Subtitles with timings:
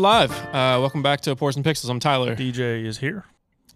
[0.00, 0.32] And we're live.
[0.46, 1.90] Uh, welcome back to Pours and Pixels.
[1.90, 2.34] I'm Tyler.
[2.34, 3.26] DJ is here.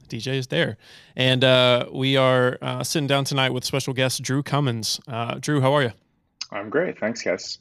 [0.08, 0.78] DJ is there.
[1.16, 4.98] And uh, we are uh, sitting down tonight with special guest Drew Cummins.
[5.06, 5.92] Uh, Drew, how are you?
[6.50, 6.98] I'm great.
[6.98, 7.58] Thanks, guys.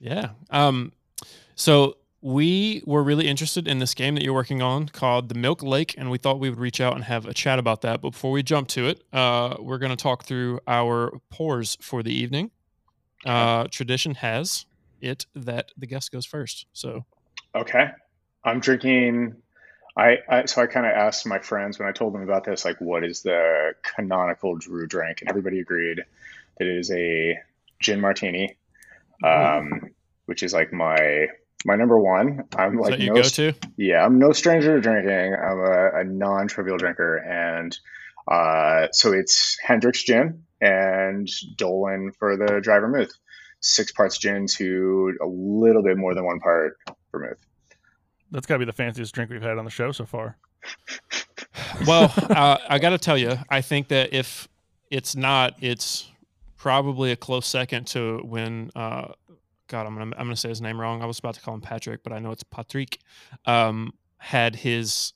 [0.00, 0.30] Yeah.
[0.50, 0.90] Um,
[1.54, 5.62] so we were really interested in this game that you're working on called The Milk
[5.62, 8.02] Lake, and we thought we would reach out and have a chat about that.
[8.02, 12.02] But before we jump to it, uh, we're going to talk through our pours for
[12.02, 12.50] the evening.
[13.24, 14.66] Uh, tradition has
[15.00, 16.66] it that the guest goes first.
[16.72, 17.04] So,
[17.54, 17.90] okay,
[18.44, 19.36] I'm drinking.
[19.96, 22.64] I, I so I kind of asked my friends when I told them about this,
[22.64, 26.00] like, what is the canonical Drew drink, and everybody agreed
[26.58, 27.38] that it is a
[27.80, 28.56] gin martini,
[29.24, 29.90] um,
[30.26, 31.28] which is like my
[31.64, 32.44] my number one.
[32.56, 33.52] I'm is like no, go to?
[33.76, 35.34] yeah, I'm no stranger to drinking.
[35.34, 37.76] I'm a, a non-trivial drinker, and
[38.28, 43.12] uh, so it's Hendrick's gin and Dolin for the dry vermouth.
[43.60, 46.78] Six parts gin to a little bit more than one part
[47.12, 47.38] vermouth.
[48.30, 50.36] That's got to be the fanciest drink we've had on the show so far.
[51.86, 54.48] Well, uh, I got to tell you, I think that if
[54.90, 56.10] it's not, it's
[56.56, 58.70] probably a close second to when.
[58.74, 59.08] Uh,
[59.68, 61.02] God, I'm gonna I'm gonna say his name wrong.
[61.02, 62.98] I was about to call him Patrick, but I know it's Patrick.
[63.46, 65.12] Um, had his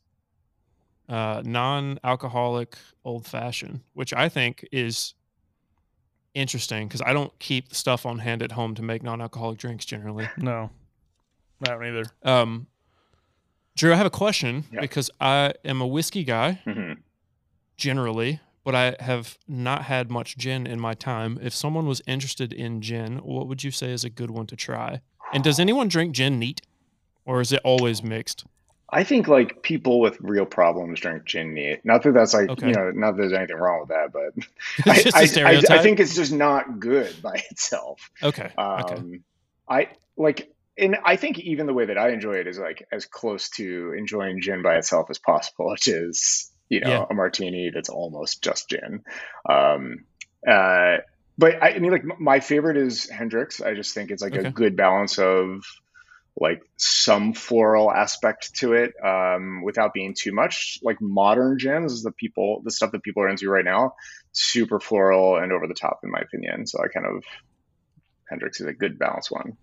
[1.09, 5.15] uh, non-alcoholic old fashioned, which I think is
[6.35, 10.29] interesting because I don't keep stuff on hand at home to make non-alcoholic drinks generally.
[10.39, 10.71] No,
[11.61, 12.05] not either.
[12.23, 12.67] Um,
[13.77, 14.81] Drew, I have a question Yeah.
[14.81, 16.93] because I am a whiskey guy hmm
[17.77, 21.39] generally, but I have not had much gin in my time.
[21.43, 24.57] If someone was interested in gin, what would you say is a good one to
[24.57, 25.01] try?
[25.33, 26.61] And does anyone drink gin neat,
[27.25, 28.45] or is it always mixed?
[28.91, 31.81] I think like people with real problems drink gin neat.
[31.85, 32.69] Not that that's like Okay.
[32.69, 34.33] you know, not that there's anything wrong with that, but
[34.87, 35.71] It's just a I, I, I, stereotype.
[35.73, 38.09] I think it's just not good by itself.
[38.23, 38.53] okay.
[38.57, 38.95] okay.
[38.95, 39.25] Um,
[39.69, 43.07] I like, and I think even the way that I enjoy it is like as
[43.07, 47.05] close to enjoying gin by itself as possible, which is you know Yeah.
[47.11, 49.03] a martini that's almost just gin.
[49.49, 50.05] Um,
[50.49, 50.99] uh,
[51.39, 53.61] but I, I mean, like m- my favorite is Hendrick's.
[53.61, 54.49] I just think it's like Okay.
[54.49, 55.63] a good balance of
[56.37, 60.79] like some floral aspect to it um, without being too much.
[60.83, 63.93] Like modern gins is the people, the stuff that people are into right now,
[64.33, 66.67] super floral and over the top in my opinion.
[66.67, 67.23] So I kind of
[68.29, 69.57] Hendrick's is a good balance one.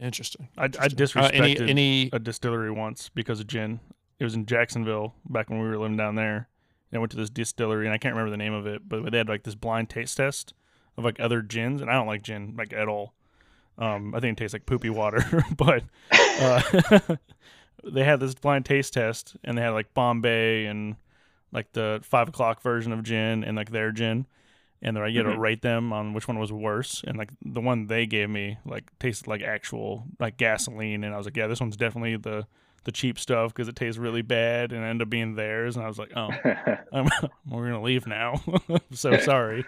[0.00, 0.48] Interesting.
[0.56, 1.22] I, I Interesting.
[1.22, 3.80] Uh, disrespected any any a distillery once because of gin.
[4.18, 6.48] It was in Jacksonville back when we were living down there.
[6.90, 9.10] And I went to this distillery and I can't remember the name of it, but
[9.10, 10.54] they had like this blind taste test
[10.96, 13.14] of like other gins, and I don't like gin like at all.
[13.78, 17.16] Um, I think it tastes like poopy water, but uh,
[17.84, 20.96] they had this blind taste test, and they had like Bombay and
[21.52, 24.26] like the five o'clock version of gin and like their gin,
[24.82, 25.34] and then I like, you had mm-hmm.
[25.34, 28.58] to rate them on which one was worse, and like the one they gave me
[28.64, 32.46] like tasted like actual like gasoline, and I was like, yeah, this one's definitely the
[32.84, 35.84] the cheap stuff because it tastes really bad, and it ended up being theirs, and
[35.84, 36.30] I was like, oh,
[36.92, 38.42] I'm, um, we're gonna leave now.
[38.92, 39.64] so sorry.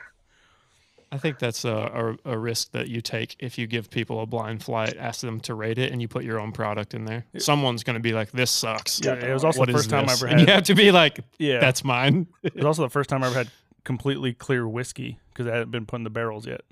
[1.13, 4.27] I think that's a, a, a risk that you take if you give people a
[4.27, 7.27] blind flight, ask them to rate it, and you put your own product in there.
[7.37, 10.05] Someone's going to be like, "This sucks." Yeah, it was also What the first time
[10.05, 10.23] I this?
[10.23, 13.11] ever And you have to be like, Yeah, "That's mine." it was also the first
[13.11, 13.51] time I ever had
[13.85, 16.63] completely clear whiskey because it hadn't been put in the barrels yet,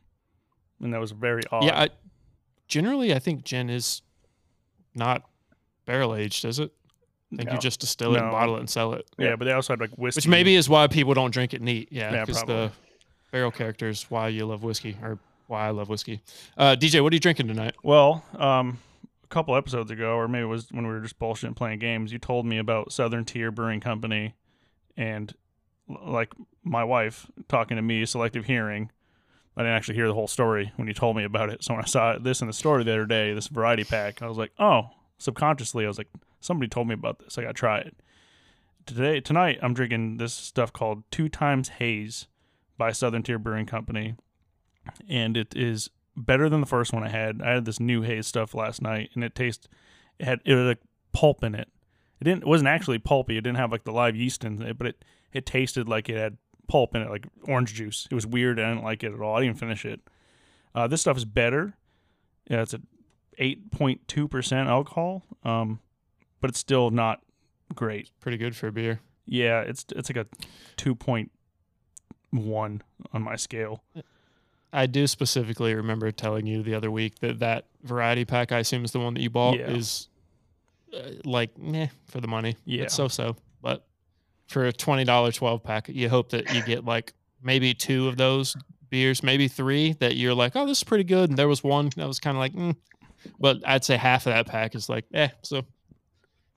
[0.83, 1.65] and that was very odd.
[1.65, 1.89] Yeah, I,
[2.69, 4.03] generally, I think gin is
[4.95, 5.23] not
[5.87, 6.73] barrel aged, is it?
[7.33, 7.55] I think No.
[7.55, 8.33] you just distill it and No.
[8.33, 9.07] bottle it and sell it.
[9.19, 11.63] yeah, but they also had like whiskey, Which maybe is why people don't drink it
[11.63, 11.89] neat.
[11.93, 12.73] Yeah, Yeah, because the
[13.31, 16.21] barrel character is why you love whiskey or why I love whiskey.
[16.57, 17.75] Uh, DJ, what are you drinking tonight?
[17.85, 18.79] Well, um,
[19.23, 22.13] a couple episodes ago, or maybe it was when we were just bullshitting playing games,
[22.13, 24.35] you told me about Southern Tier Brewing Company,
[24.97, 25.33] and
[26.05, 28.91] like my wife talking to me, selective hearing.
[29.57, 31.65] I didn't actually hear the whole story when you told me about it.
[31.65, 34.27] So when I saw this in the story the other day, this variety pack, I
[34.27, 36.09] was like, oh, subconsciously, I was like,
[36.41, 37.37] somebody told me about this.
[37.37, 37.97] I got to try it.
[38.87, 42.27] Today, tonight, I'm drinking this stuff called Two Times Haze
[42.79, 44.15] by Southern Tier Brewing Company,
[45.09, 47.43] and it is better than the first one I had.
[47.43, 49.69] I had this new haze stuff last night, and it tastes
[50.19, 50.81] it had it was like
[51.13, 51.69] pulp in it.
[52.21, 53.37] It didn't it wasn't actually pulpy.
[53.37, 56.17] It didn't have like the live yeast in it, but it it tasted like it
[56.17, 56.37] had
[56.69, 58.07] pulp in it, like orange juice.
[58.11, 58.59] It was weird.
[58.61, 59.37] I didn't like it at all.
[59.37, 60.01] I didn't finish it.
[60.75, 61.75] Uh, this stuff is better.
[62.49, 62.81] Yeah, it's a
[63.39, 65.81] eight point two percent alcohol, um,
[66.41, 67.21] but it's still not
[67.75, 68.11] great.
[68.21, 69.01] Pretty good for a beer.
[69.27, 70.27] Yeah, it's it's like a
[70.77, 71.31] two point
[72.31, 72.83] one
[73.13, 73.83] on my scale.
[74.73, 78.85] I do specifically remember telling you the other week that that variety pack, I assume
[78.85, 79.71] is the one that you bought, Yeah.
[79.71, 80.09] is
[80.95, 82.57] uh, like, meh, for the money.
[82.65, 82.85] Yeah.
[82.85, 83.37] It's so so.
[84.51, 87.13] For a $20 12 pack, you hope that you get like
[87.43, 88.57] maybe two of those
[88.91, 91.31] beers, maybe three that you're like, oh, this is pretty good.
[91.31, 92.75] And there was one that was kind of like, mm,
[93.39, 95.29] but I'd say half of that pack is like, eh.
[95.43, 95.63] So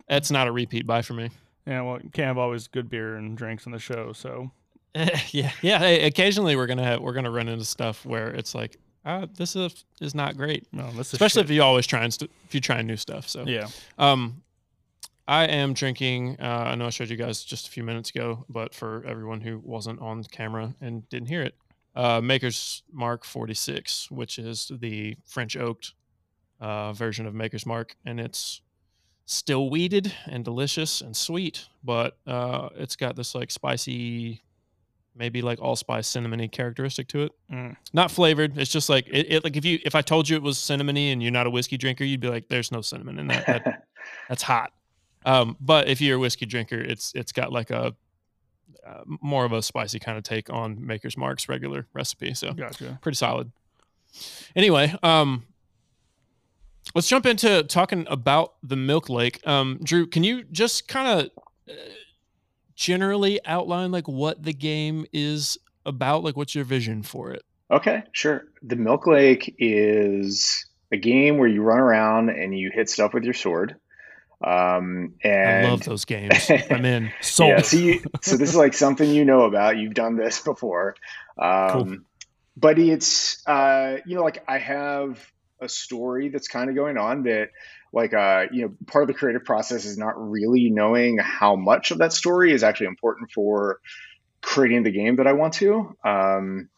[0.10, 1.30] that's not a repeat buy for me.
[1.66, 4.52] Yeah, well, you can't have always good beer and drinks on the show, so
[5.32, 5.80] yeah, yeah.
[5.80, 8.76] Hey, occasionally we're gonna have we're gonna run into stuff where it's like,
[9.06, 10.68] uh, this is is not great.
[10.74, 11.50] no, this is Especially shit.
[11.52, 13.30] if you always try and st- if you try new stuff.
[13.30, 13.68] So yeah.
[13.98, 14.43] Um,
[15.28, 16.38] I am drinking.
[16.40, 19.42] Uh, I know I showed you guys just a few minutes ago, but for everyone
[19.42, 21.56] who wasn't on camera and didn't hear it,
[21.96, 25.94] uh, Maker's Mark 46, which is the French oaked
[26.60, 28.62] uh, version of Maker's Mark, and it's
[29.26, 34.42] still wheated and delicious and sweet, but uh, it's got this like spicy,
[35.16, 37.32] maybe like allspice cinnamony characteristic to it.
[37.52, 37.78] Mm.
[37.94, 38.58] Not flavored.
[38.58, 39.44] It's just like it, it.
[39.44, 41.78] Like if you if I told you it was cinnamony and you're not a whiskey
[41.78, 43.88] drinker, you'd be like, "There's no cinnamon in that." that
[44.30, 44.74] that's hot.
[45.26, 47.96] Um, but if you're a whiskey drinker, it's it's got like a
[48.86, 52.34] uh, more of a spicy kind of take on Maker's Mark's regular recipe.
[52.34, 53.00] So Gotcha.
[53.02, 53.52] pretty solid.
[54.56, 55.46] Anyway, um,
[56.94, 59.46] let's jump into talking about the Milk Lake.
[59.48, 61.32] Um, Drew, can you just kind of
[61.70, 61.74] uh,
[62.76, 66.24] generally outline like what the game is about?
[66.24, 67.44] Like, what's your vision for it?
[67.72, 68.46] Okay, sure.
[68.62, 73.24] The Milk Lake is a game where you run around and you hit stuff with
[73.24, 73.78] your sword.
[74.44, 76.50] Um, and I love those games.
[76.70, 77.12] I'm in.
[77.22, 77.50] Sold.
[77.50, 79.78] Yeah, so, you, so this is like something you know about.
[79.78, 80.96] You've done this before.
[81.38, 81.98] Um, Cool.
[82.56, 85.20] But it's, uh, you know, like I have
[85.60, 87.50] a story that's kind of going on that,
[87.92, 91.90] like, uh, you know, part of the creative process is not really knowing how much
[91.90, 93.80] of that story is actually important for
[94.42, 95.96] creating the game that I want to.
[96.04, 96.70] Um,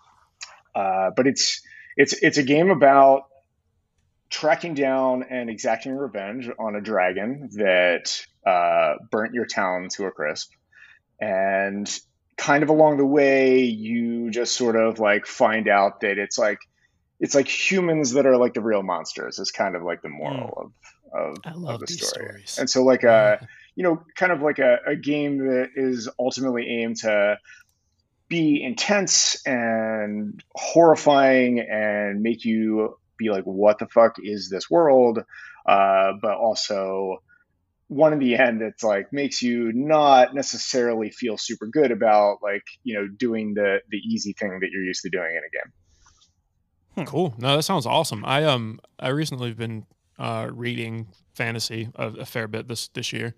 [0.73, 1.61] uh, but it's
[1.97, 3.23] it's it's a game about
[4.29, 10.11] tracking down and exacting revenge on a dragon that uh, burnt your town to a
[10.11, 10.51] crisp.
[11.19, 11.89] And
[12.37, 16.59] kind of along the way, you just sort of like find out that it's like
[17.19, 19.39] it's like humans that are like the real monsters.
[19.39, 20.71] Is kind of like the moral of
[21.13, 22.25] of, I of the story.
[22.27, 22.57] stories.
[22.59, 23.37] And so like uh
[23.75, 27.37] you know, kind of like a, a game that is ultimately aimed to
[28.27, 35.19] be intense and horrifying and make you be like, what the fuck is this world?
[35.65, 37.17] Uh, but also
[37.87, 42.63] one in the end it's like makes you not necessarily feel super good about like,
[42.83, 47.05] you know, doing the the easy thing that you're used to doing in a game.
[47.05, 47.33] Cool.
[47.37, 48.23] No, that sounds awesome.
[48.25, 49.85] I um I recently have been
[50.17, 53.35] uh reading fantasy a, a fair bit this this year,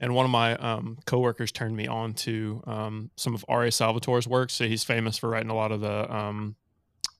[0.00, 3.68] and one of my um coworkers turned me on to um some of R.A.
[3.68, 4.50] Salvatore's work.
[4.50, 6.56] So he's famous for writing a lot of the um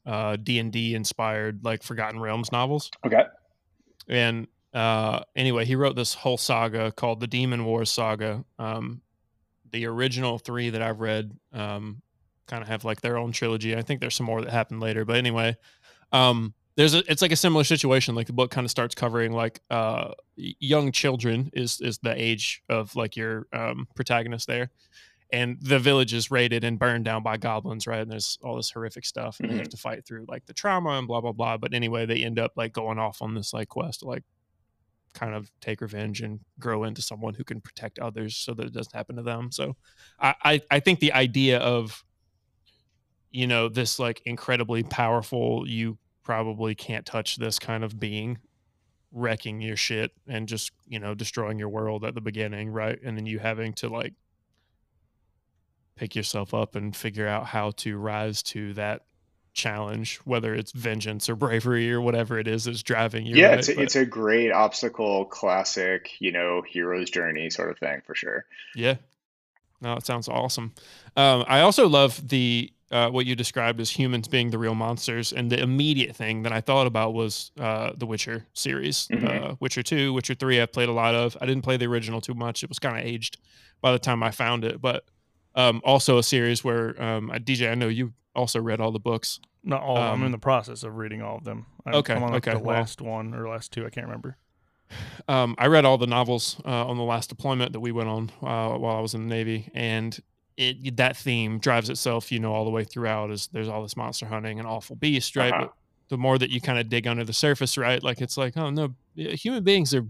[0.07, 2.91] uh D and D inspired like Forgotten Realms novels.
[3.07, 3.25] Okay.
[4.09, 8.45] And uh anyway, he wrote this whole saga called the Demon Wars saga.
[8.59, 9.01] Um,
[9.71, 12.03] the original three that I've read um
[12.47, 13.77] kind of have like their own trilogy.
[13.77, 15.57] I think there's some more that happened later, but anyway,
[16.13, 18.15] um, there's a it's like a similar situation.
[18.15, 22.63] Like the book kind of starts covering like uh young children is is the age
[22.69, 24.71] of like your um protagonist there.
[25.35, 28.01] And the village is raided and burned down by goblins, right?
[28.01, 29.71] And there's all this horrific stuff, and you have mm-hmm.
[29.71, 31.57] to fight through like the trauma and blah blah blah.
[31.57, 34.23] But anyway, they end up like going off on this like quest to like
[35.13, 38.73] kind of take revenge and grow into someone who can protect others so that it
[38.73, 39.51] doesn't happen to them.
[39.51, 39.77] So
[40.21, 42.05] I, I, I think the idea of
[43.31, 48.39] you know this like incredibly powerful you probably can't touch this kind of being
[49.11, 53.19] wrecking your shit and just you know destroying your world at the beginning right and
[53.19, 54.15] then you having to like
[55.97, 59.03] pick yourself up and figure out how to rise to that
[59.53, 63.59] challenge whether it's vengeance or bravery or whatever it is that's driving you yeah, right?
[63.61, 68.03] it's a, But- it's a great obstacle classic, you know, hero's journey sort of thing
[68.05, 68.45] for sure.
[68.75, 68.97] Yeah.
[69.81, 70.73] No, it sounds awesome.
[71.17, 75.33] Um, I also love the uh, what you described as humans being the real monsters,
[75.33, 79.51] and the immediate thing that I thought about was uh, the Witcher series, Mhm.
[79.53, 80.61] uh, Witcher Two, Witcher Three.
[80.61, 81.37] I've played a lot of.
[81.41, 83.39] I didn't play the original too much; it was kind of aged
[83.81, 84.81] by the time I found it.
[84.81, 85.05] But
[85.55, 89.41] um, also a series where um, DJ, I know you also read all the books.
[89.63, 89.97] Not all.
[89.97, 91.67] I'm Um, in the process of reading all of them.
[91.87, 93.87] I'm, Okay, I'm on like okay, the well- last one or last two.
[93.87, 94.37] I can't remember.
[95.29, 98.31] um, I read all the novels uh, on the last deployment that we went on
[98.43, 100.19] uh, while I was in the Navy, and
[100.57, 103.31] it that theme drives itself, you know, all the way throughout.
[103.31, 105.53] Is there's all this monster hunting and awful beast, right?
[105.53, 105.63] Uh-huh.
[105.65, 105.73] But
[106.11, 108.69] the more that you kind of dig under the surface, right, like it's like, oh
[108.71, 110.05] no, human beings are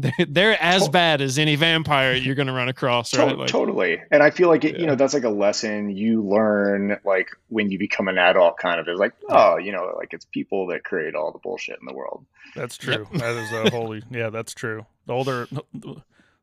[0.00, 3.36] they're, they're as To- bad as any vampire you're going to run across, To- right?
[3.38, 4.00] Like, totally.
[4.10, 4.80] And I feel like it, Yeah.
[4.80, 8.80] you know that's like a lesson you learn like when you become an adult kind
[8.80, 11.86] of is like oh you know like it's people that create all the bullshit in
[11.86, 12.24] the world.
[12.56, 12.94] That's Yep.
[13.08, 13.18] true.
[13.18, 14.02] That is a holy.
[14.10, 14.86] Yeah, that's true.
[15.06, 16.02] The older, the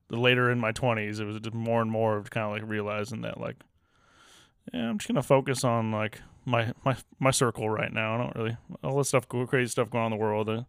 [0.10, 3.22] later in my twenties, it was just more and more of kind of like realizing
[3.22, 3.58] that like,
[4.74, 8.16] yeah, I'm just gonna focus on like my my my circle right now.
[8.16, 10.50] I don't really all this stuff, crazy stuff going on in the world.
[10.50, 10.64] Uh,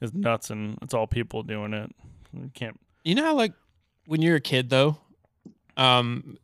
[0.00, 1.88] is nuts, and it's all people doing it.
[2.32, 2.78] You can't.
[3.04, 3.52] You know how like
[4.06, 4.96] when you're a kid though,
[5.76, 6.36] um,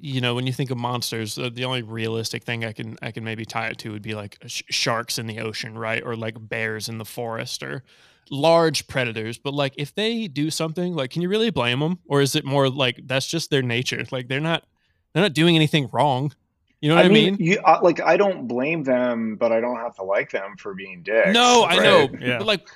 [0.00, 3.10] you know when you think of monsters, uh, the only realistic thing I can I
[3.10, 6.16] can maybe tie it to would be like sh- sharks in the ocean, right, or
[6.16, 7.82] like bears in the forest, or
[8.30, 9.38] large predators.
[9.38, 12.44] But like if they do something, like can you really blame them, or is it
[12.44, 14.04] more like that's just their nature?
[14.10, 14.64] Like they're not
[15.12, 16.32] they're not doing anything wrong.
[16.80, 17.36] You know what I, mean?
[17.38, 20.72] You, uh, like I don't blame them, but I don't have to like them for
[20.74, 21.34] being dicks.
[21.34, 22.38] No, I know, Yeah.
[22.38, 22.72] but like wh-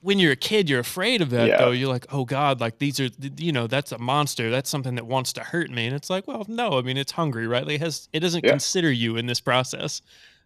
[0.00, 1.48] when you're a kid, you're afraid of that.
[1.48, 1.58] Yeah.
[1.58, 4.50] Though you're like, oh god, like these are, you know, that's a monster.
[4.50, 5.86] That's something that wants to hurt me.
[5.86, 7.64] And it's like, well, no, I mean, it's hungry, right?
[7.64, 8.50] Like, it has it doesn't Yeah.
[8.50, 10.02] consider you in this process.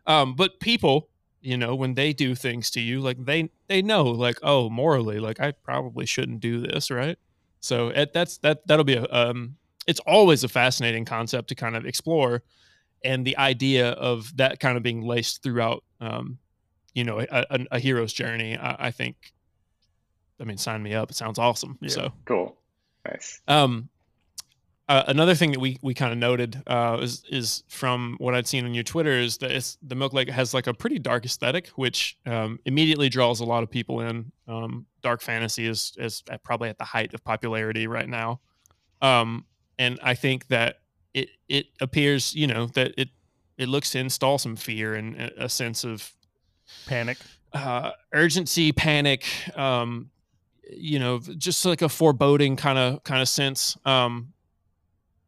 [0.07, 1.09] Um, but people,
[1.41, 5.19] you know, when they do things to you, like they they know, like, oh, morally,
[5.19, 7.19] like I probably shouldn't do this, right?
[7.61, 11.77] So it, that's that that'll be a um, it's always a fascinating concept to kind
[11.77, 12.43] of explore
[13.05, 16.39] and the idea of that kind of being laced throughout um,
[16.95, 19.33] you know a, a, a hero's journey I, I think
[20.41, 21.89] i mean sign me up it sounds awesome Yeah.
[21.89, 22.57] so Cool.
[23.09, 23.41] Nice.
[23.49, 23.89] um
[24.87, 28.47] uh, another thing that we we kind of noted uh, is is from what I'd
[28.47, 31.25] seen on your Twitter is that it's, the Milk Lake has like a pretty dark
[31.25, 34.31] aesthetic, which um, immediately draws a lot of people in.
[34.47, 38.41] Um, dark fantasy is is at, probably at the height of popularity right now,
[39.01, 39.47] um,
[39.79, 40.81] and I think that
[41.15, 43.09] it it appears you know that it
[43.57, 46.13] it looks to install some fear and a- a sense of
[46.87, 47.19] Panic.
[47.53, 49.25] uh, urgency, panic,
[49.57, 50.11] um,
[50.71, 53.77] you know, just like a foreboding kind of kind of sense.
[53.85, 54.33] Um,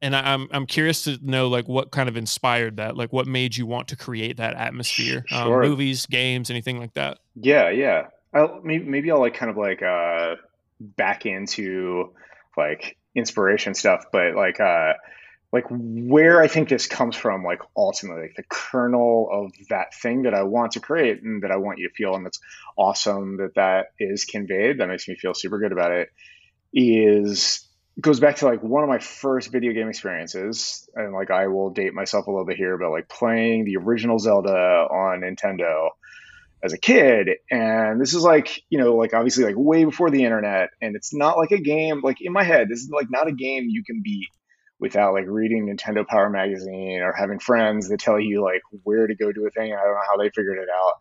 [0.03, 3.27] and I, I'm I'm curious to know like what kind of inspired that, like what
[3.27, 5.63] made you want to create that atmosphere, um, Sure.
[5.63, 7.19] movies, games, anything like that.
[7.35, 8.09] Yeah, yeah.
[8.35, 10.37] I'll, maybe, maybe I'll like kind of like uh
[10.81, 12.13] back into
[12.57, 14.95] like inspiration stuff, but like uh
[15.57, 20.25] like where I think this comes from, like ultimately, like the kernel of that thing
[20.25, 22.41] that I want to create and that I want you to feel, and that's
[22.77, 24.81] awesome that that is conveyed.
[24.81, 26.11] That makes me feel super good about it.
[26.75, 27.67] Is
[27.99, 31.71] goes back to like one of my first video game experiences, and like I will
[31.71, 35.89] date myself a little bit here, but like playing the original Zelda on Nintendo
[36.63, 40.25] as a kid and this is like you know like obviously like way before the
[40.25, 43.29] internet and it's not like a game like in my head this is like not
[43.29, 44.31] a game you can beat
[44.79, 49.15] without like reading nintendo power magazine or having friends that tell you like where to
[49.15, 49.73] go do a thing.
[49.73, 50.93] I don't know how they figured it out.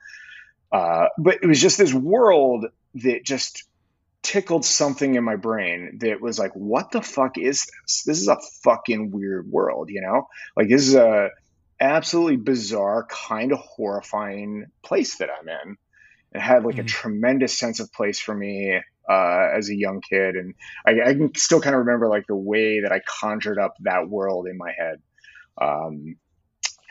[0.71, 2.65] Uh, but it was just this world
[2.95, 3.67] that just
[4.23, 8.03] tickled something in my brain that was like what the fuck is this?
[8.03, 10.27] This is a fucking weird world you know?
[10.57, 11.29] Like this is a
[11.79, 15.77] absolutely bizarre, kind of horrifying place that I'm in.
[16.33, 16.87] It had like a Mhm.
[16.87, 21.35] tremendous sense of place for me uh, as a young kid, and I, I can
[21.35, 24.71] still kind of remember like the way that I conjured up that world in my
[24.77, 25.01] head.
[25.59, 26.17] Um,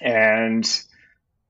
[0.00, 0.84] and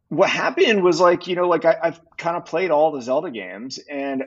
[0.09, 3.31] what happened was like you know like I, I've kind of played all the Zelda
[3.31, 4.25] games, and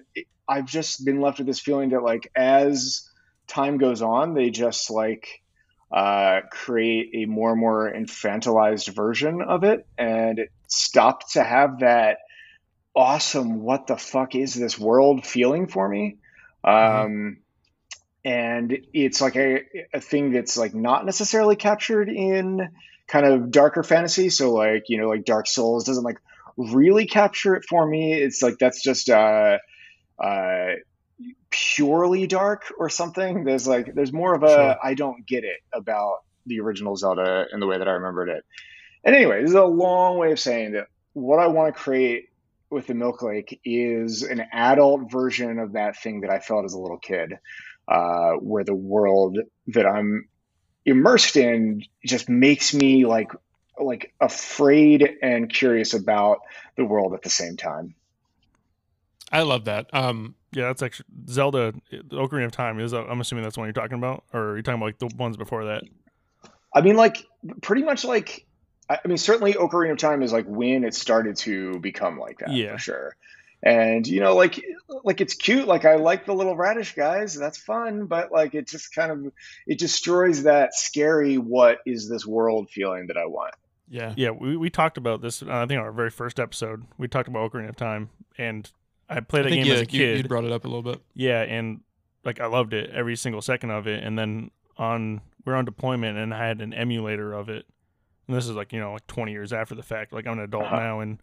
[0.47, 3.09] I've just been left with this feeling that like as
[3.47, 5.27] time goes on, they just like
[5.91, 11.79] uh, create a more and more infantilized version of it, and it stopped to have
[11.79, 12.17] that
[12.95, 16.17] awesome "what the fuck is this world" feeling for me.
[16.63, 17.37] Um,
[18.25, 19.61] and it's like a,
[19.93, 22.69] a thing that's like not necessarily captured in
[23.07, 24.29] kind of darker fantasy.
[24.29, 26.17] So like you know like Dark Souls doesn't like
[26.57, 28.13] really capture it for me.
[28.13, 29.59] It's like that's just uh,
[30.21, 30.67] uh,
[31.49, 33.43] purely dark or something.
[33.43, 34.75] There's like there's more of a Sure.
[34.83, 38.43] I don't get it about the original Zelda in the way that I remembered it.
[39.03, 42.29] And anyway, this is a long way of saying that what I want to create
[42.69, 46.73] with the Milk Lake is an adult version of that thing that I felt as
[46.73, 47.33] a little kid,
[47.87, 50.27] uh, where the world that I'm
[50.85, 53.31] immersed in just makes me like
[53.79, 56.39] like afraid and curious about
[56.77, 57.93] the world at the same time.
[59.31, 59.93] I love that.
[59.93, 61.73] Um, Yeah, that's actually Zelda.
[61.91, 62.93] The Ocarina of Time is.
[62.93, 65.15] I'm assuming that's the one you're talking about, or are you talking about like the
[65.15, 65.83] ones before that?
[66.73, 67.25] I mean, like
[67.61, 68.46] pretty much like
[68.89, 72.39] I I mean, certainly Ocarina of Time is like when it started to become like
[72.39, 72.73] that Yeah.
[72.73, 73.15] for sure.
[73.63, 74.63] And you know, like
[75.03, 75.67] like it's cute.
[75.67, 77.33] Like I like the little radish guys.
[77.33, 79.31] That's fun, but like it just kind of
[79.65, 83.55] it destroys that scary what is this world feeling that I want.
[83.89, 85.41] yeah, Yeah, we, we talked about this.
[85.41, 88.69] Uh, I think on our very first episode, we talked about Ocarina of Time, and
[89.09, 90.17] I played I that think game yeah, as a you, kid.
[90.19, 91.01] you brought it up a little bit.
[91.15, 91.81] Yeah, and
[92.23, 94.03] like I loved it every single second of it.
[94.03, 97.65] And then on we're on deployment, and I had an emulator of it.
[98.27, 100.13] And this is like you know like 20 years after the fact.
[100.13, 100.75] Like I'm an adult Uh-huh.
[100.79, 101.21] now, and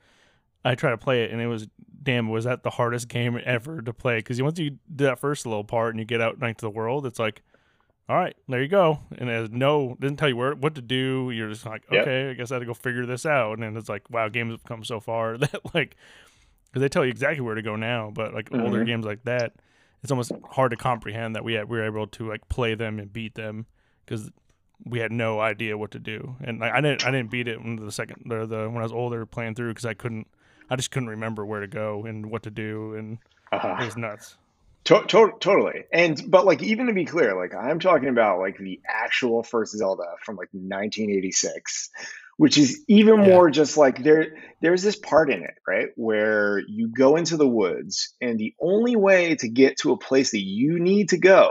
[0.64, 1.68] I try to play it, and it was
[2.02, 4.16] damn was that the hardest game ever to play?
[4.18, 7.06] Because once you do that first little part and you get out into the world,
[7.06, 7.42] it's like.
[8.06, 8.98] All right, there you go.
[9.16, 11.30] And it has no doesn't tell you where what to do.
[11.30, 12.02] You're just like, Yep.
[12.02, 13.54] okay, I guess I had to go figure this out.
[13.54, 15.96] And then it's like, wow, games have come so far that like
[16.66, 18.10] because they tell you exactly where to go now.
[18.14, 18.86] But like older Mhm.
[18.88, 19.54] games like that,
[20.02, 22.98] it's almost hard to comprehend that we had, we were able to like play them
[22.98, 23.64] and beat them
[24.04, 24.30] because
[24.86, 26.36] we had no idea what to do.
[26.42, 28.82] And like, I didn't I didn't beat it when the second or the when I
[28.82, 30.26] was older playing through because I couldn't
[30.70, 33.18] I just couldn't remember where to go and what to do and
[33.52, 33.76] Uh-huh.
[33.80, 34.36] it was nuts.
[34.84, 35.84] To- to- totally.
[35.92, 39.72] And but like even to be clear, like I'm talking about like the actual first
[39.76, 41.90] Zelda from like 1986,
[42.36, 43.28] which is even Yeah.
[43.28, 45.88] more just like there there's this part in it, right?
[45.96, 50.32] Where you go into the woods and the only way to get to a place
[50.32, 51.50] that you need to go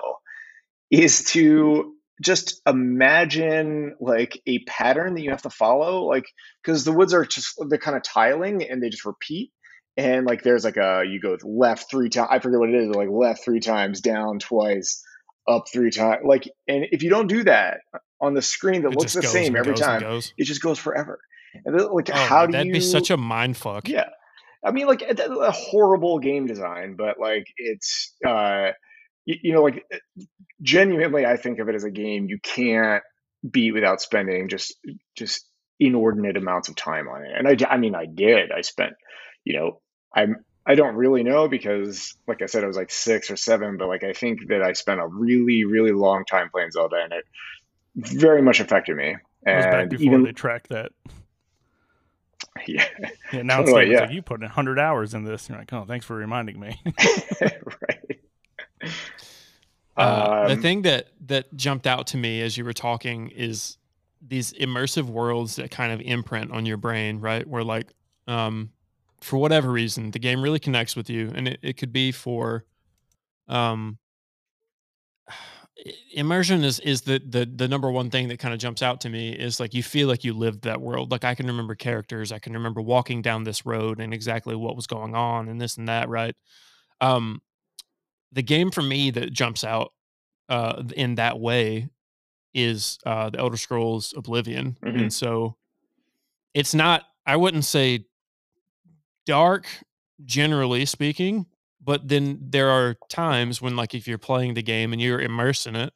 [0.92, 6.26] is to just imagine like a pattern that you have to follow like
[6.64, 9.52] because the woods are just they're kind of tiling and they just repeat.
[9.96, 12.90] And like there's like a you go left three times i forget what it is
[12.96, 15.04] like left three times down twice
[15.48, 17.82] up three times like and if you don't do that
[18.20, 20.02] on the screen that It looks the same every time
[20.38, 21.20] it just goes forever.
[21.64, 23.88] And then, like Oh, how do that'd you be such a mind fuck.
[23.88, 24.10] yeah.
[24.66, 28.72] I mean like it's a horrible game design but like it's uh
[29.26, 30.24] you, you know like eh,
[30.62, 33.04] genuinely i think of it as a game you can't
[33.50, 34.76] beat without spending just
[35.16, 35.46] just
[35.80, 38.94] inordinate amounts of time on it and I, I mean i did i spent
[39.44, 39.82] you know
[40.16, 43.78] i'm i don't really know because like i said i was like six or seven
[43.78, 47.12] but like i think that i spent a really really long time playing zelda and
[47.14, 47.26] it
[47.96, 49.16] very much affected me
[49.46, 50.92] It was back and before even they tracked that.
[52.68, 52.86] yeah
[53.32, 54.00] Yeah, now Totally, it's yeah.
[54.02, 55.50] like you put in hundred hours in this.
[55.50, 56.80] You're like, oh, thanks for reminding me.
[57.42, 58.20] right
[59.96, 63.78] Uh, the Um, thing that that jumped out to me as you were talking is
[64.26, 67.48] these immersive worlds that kind of imprint on your brain, right?
[67.48, 67.94] Where like,
[68.28, 68.72] um,
[69.22, 72.66] for whatever reason, the game really connects with you, and it, it could be for,
[73.48, 74.00] um,
[76.14, 79.10] immersion is is the the the number one thing that kind of jumps out to
[79.10, 81.12] me is like you feel like you lived that world.
[81.12, 84.76] Like I can remember characters, I can remember walking down this road and exactly what
[84.76, 86.36] was going on and this and that, right?
[87.02, 87.42] Um,
[88.34, 89.94] the game for me that jumps out
[90.50, 91.90] uh, in that way
[92.54, 95.02] is uh, the Elder Scrolls Oblivion, Mhm.
[95.02, 95.56] and so
[96.54, 97.04] it's not.
[97.26, 98.06] I wouldn't say
[99.26, 99.66] dark,
[100.26, 101.46] generally speaking,
[101.82, 105.68] but then there are times when, like, if you're playing the game and you're immersed
[105.68, 105.94] in it,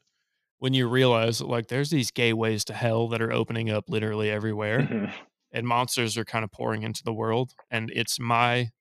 [0.59, 4.29] when you realize that, like, there's these gateways to hell that are opening up literally
[4.31, 5.13] everywhere, mhm.
[5.51, 8.71] and monsters are kind of pouring into the world, and it's my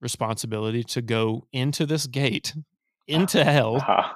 [0.00, 2.54] responsibility to go into this gate
[3.06, 4.12] into hell Uh-huh.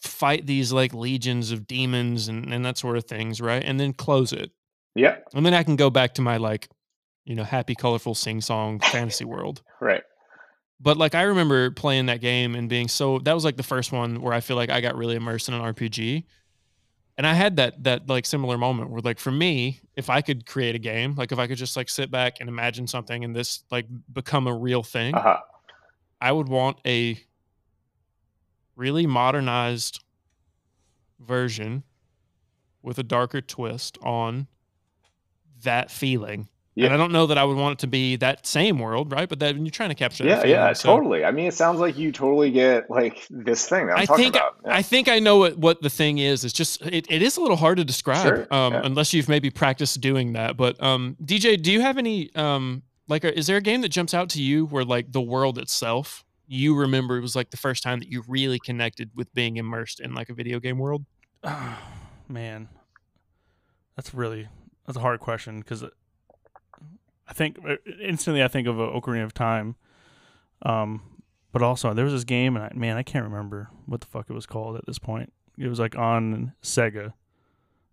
[0.00, 3.62] fight these like legions of demons and, and that sort of things, right?
[3.64, 4.50] And then close it.
[4.94, 6.68] yeah And then I can go back to my like,
[7.24, 9.62] you know, happy, colorful sing song fantasy world.
[9.80, 10.02] right
[10.80, 13.92] But like I remember playing that game and being so that was like the first
[13.92, 16.24] one where I feel like I got really immersed in an RPG.
[17.20, 20.46] And I had that that like similar moment where like for me, if I could
[20.46, 23.36] create a game, like if I could just like sit back and imagine something and
[23.36, 25.38] this like become a real thing, uh-huh.
[26.18, 27.20] I would want a
[28.74, 30.02] really modernized
[31.18, 31.82] version
[32.80, 34.46] with a darker twist on
[35.62, 36.48] that feeling.
[36.80, 36.94] And Yeah.
[36.94, 39.28] I don't know that I would want it to be that same world, right?
[39.28, 41.54] But that you're trying to capture that yeah yeah feeling, so totally i mean it
[41.54, 44.76] sounds like you totally get like this thing that i'm I talking think about Yeah.
[44.76, 46.44] I think I know what, what the thing is.
[46.44, 48.80] It's just it, it is a little hard to describe Sure, um, yeah.
[48.84, 50.56] unless you've maybe practiced doing that.
[50.56, 54.14] But um, DJ, do you have any um, like is there a game that jumps
[54.14, 57.82] out to you where like the world itself you remember it was like the first
[57.82, 61.04] time that you really connected with being immersed in like a video game world?
[61.44, 61.78] Oh,
[62.28, 62.68] man,
[63.96, 64.48] that's really
[64.86, 65.84] that's a hard question because
[67.30, 69.76] I think uh, instantly I think of uh, Ocarina of Time,
[70.62, 71.02] um,
[71.52, 74.28] but also there was this game and I, man I can't remember what the fuck
[74.28, 75.32] it was called at this point.
[75.56, 77.12] It was like on Sega,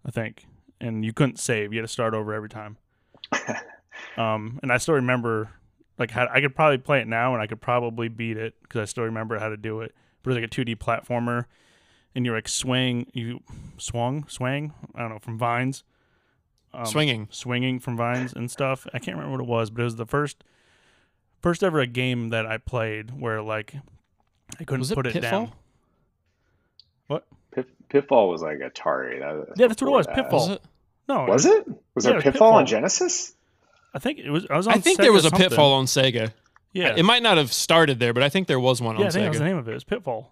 [0.06, 0.46] I think,
[0.82, 1.72] and you couldn't save.
[1.72, 2.78] You had to start over every time.
[4.18, 5.50] Um, and I still remember
[5.98, 8.82] like how I could probably play it now and I could probably beat it because
[8.82, 9.94] I still remember how to do it.
[10.22, 11.46] But it was like a 2D platformer,
[12.16, 13.42] and you're like swing, you
[13.78, 15.84] swung, swang, I don't know, from vines,
[16.74, 17.28] um, Swinging.
[17.32, 18.88] swinging from vines and stuff.
[18.94, 20.44] I can't remember what it was, but it was the first,
[21.42, 23.76] first ever a game that I played where like
[24.60, 25.46] I couldn't Was it put it Pitfall?
[25.46, 25.52] down.
[27.08, 27.26] What?
[27.52, 30.16] Pit, pitfall was like Atari that, Yeah, that's what it was, that.
[30.16, 30.48] Pitfall.
[30.48, 30.62] Was it?
[31.08, 33.34] No, was it was Yeah, there it was pitfall, on genesis
[33.94, 34.46] I think it was.
[34.50, 34.68] I was.
[34.68, 35.50] On I think Sega there was a something.
[35.50, 36.32] pitfall on Sega.
[36.74, 39.04] Yeah, It might not have started there, but I think there was one yeah.
[39.04, 39.72] I on think that was the name of it.
[39.72, 40.32] It was Pitfall.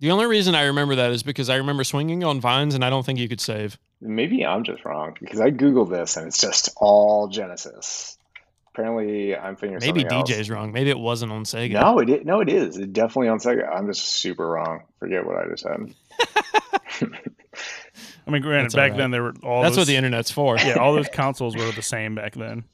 [0.00, 2.90] The only reason I remember that is because I remember swinging on vines, and I
[2.90, 3.78] don't think you could save.
[4.04, 8.16] Maybe i'm just wrong because i googled this and it's just all genesis
[8.72, 10.30] apparently i'm thinking of Maybe something else.
[10.30, 10.72] DJ's wrong.
[10.72, 11.72] Maybe it wasn't on Sega.
[11.80, 15.36] no it no it is it's definitely on sega i'm just super wrong forget what
[15.36, 15.94] i just said
[18.26, 18.98] I mean, granted, That's back alright.
[18.98, 19.62] then there were all.
[19.62, 20.56] That's those, what the internet's for.
[20.56, 22.64] yeah, all those consoles were the same back then.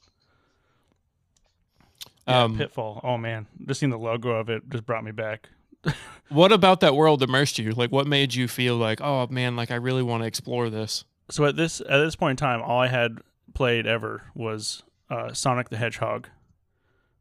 [2.29, 3.01] Yeah, Um, Pitfall.
[3.03, 5.49] Oh man, just seeing the logo of it just brought me back.
[6.29, 7.73] what about that world immersed you?
[7.73, 11.05] Like, what made you feel like, oh man, like I really want to explore this?
[11.31, 13.19] So at this at this point in time, all I had
[13.55, 16.29] played ever was uh, Sonic the Hedgehog.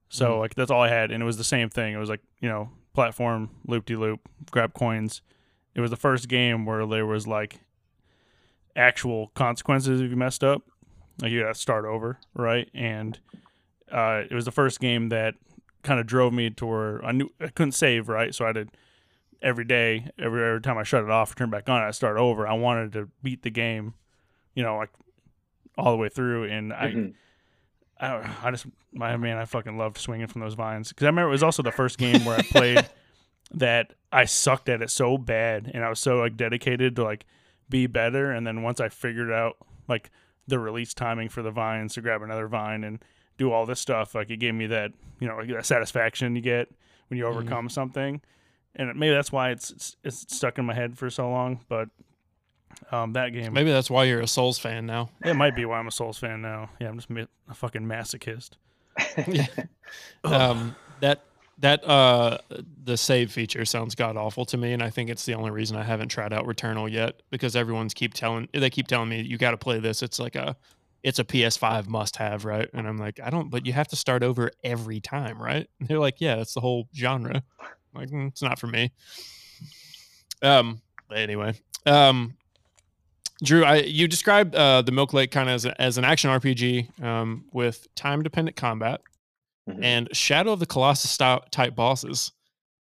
[0.10, 0.40] So Mhm.
[0.40, 1.94] like that's all I had, and it was the same thing.
[1.94, 5.22] It was like you know platform loop de loop, grab coins.
[5.76, 7.60] It was the first game where there was like
[8.76, 10.64] actual consequences if you messed up.
[11.22, 12.70] Like you got to start over, right?
[12.74, 13.20] And
[13.92, 15.36] uh, it was the first game that
[15.84, 18.34] kind of drove me to where I knew I couldn't save, right?
[18.34, 18.70] So I did
[19.42, 22.48] every day, every every time I shut it off, turn back on, I start over.
[22.48, 23.94] I wanted to beat the game,
[24.56, 24.90] you know, like
[25.78, 26.92] all the way through, and I.
[26.92, 27.14] Mhm.
[28.02, 31.08] I, don't- I just my man, I fucking loved swinging from those vines because I
[31.08, 32.88] remember it was also the first game where I played
[33.52, 37.26] that I sucked at it so bad, and I was so like dedicated to like
[37.70, 38.32] be better.
[38.32, 39.58] And then once I figured out
[39.90, 40.12] like
[40.48, 43.04] the release timing for the vines to grab another vine and
[43.38, 46.42] do all this stuff, like it gave me that you know like that satisfaction you
[46.42, 46.70] get
[47.10, 48.22] when you overcome something.
[48.76, 51.60] And maybe that's why it's, it's it's stuck in my head for so long.
[51.68, 51.90] But
[52.92, 55.10] um, that game, Maybe that's why you're a Souls fan now.
[55.24, 56.70] it might be why I'm a Souls fan now.
[56.80, 58.52] Yeah, I'm just a fucking masochist.
[59.28, 59.48] yeah.
[60.24, 61.24] Um, that
[61.60, 62.38] that uh
[62.84, 65.78] the save feature sounds god awful to me, and I think it's the only reason
[65.78, 69.38] I haven't tried out Returnal yet because everyone's keep telling they keep telling me you
[69.38, 70.02] got to play this.
[70.02, 70.56] It's like a
[71.04, 72.70] it's a PS5 must have, right?
[72.74, 75.68] And I'm like, I don't, but you have to start over every time, right?
[75.80, 77.44] And they're like, yeah, that's the whole genre.
[77.94, 78.92] Like, "Mm, it's not for me.
[80.42, 81.54] Um, but anyway,
[81.86, 82.36] um,
[83.44, 86.30] Drew, I you described uh, the Milk Lake kind of as, a, as an action
[86.30, 89.02] RPG um, with time dependent combat
[89.70, 89.84] Mhm.
[89.84, 92.32] and Shadow of the Colossus type bosses.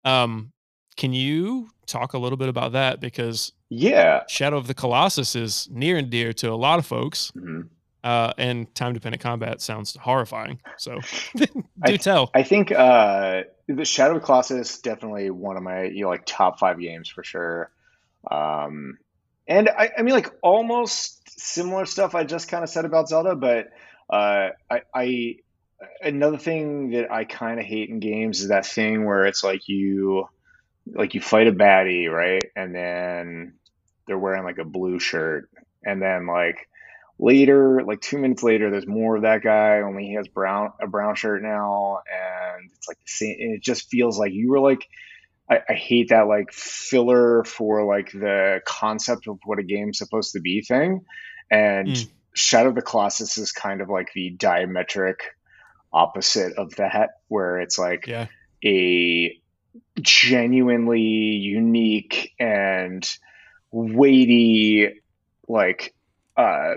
[0.04, 0.52] Um,
[0.96, 4.22] can you talk a little bit about that because Yeah.
[4.28, 7.68] Shadow of the Colossus is near and dear to a lot of folks, Mhm.
[8.08, 10.58] Uh, and time dependent combat sounds horrifying.
[10.78, 10.98] So
[11.36, 11.46] do
[11.82, 12.30] I- tell.
[12.32, 16.58] I think uh, the Shadow of Colossus definitely one of my you know like top
[16.58, 17.70] five games for sure.
[18.30, 18.96] Um,
[19.46, 23.36] and I, I mean like almost similar stuff I just kind of said about Zelda,
[23.36, 23.68] but
[24.08, 25.36] uh, I, I
[26.00, 29.68] another thing that I kind of hate in games is that thing where it's like
[29.68, 30.26] you
[30.86, 33.58] like you fight a baddie right, and then
[34.06, 35.50] they're wearing like a blue shirt,
[35.84, 36.66] and then like
[37.18, 39.80] later, like two minutes later, there's more of that guy.
[39.80, 43.36] Only he has brown a brown shirt now, and it's like the same.
[43.40, 44.86] And it just feels like you were like,
[45.50, 50.32] I, I hate that like filler for like the concept of what a game's supposed
[50.32, 51.04] to be thing.
[51.50, 52.08] And Mm.
[52.34, 55.16] Shadow of the Colossus is kind of like the diametric
[55.92, 58.26] opposite of that, where it's like Yeah.
[58.64, 59.40] a
[60.00, 63.08] genuinely unique and
[63.70, 65.00] weighty
[65.46, 65.94] like
[66.36, 66.74] uh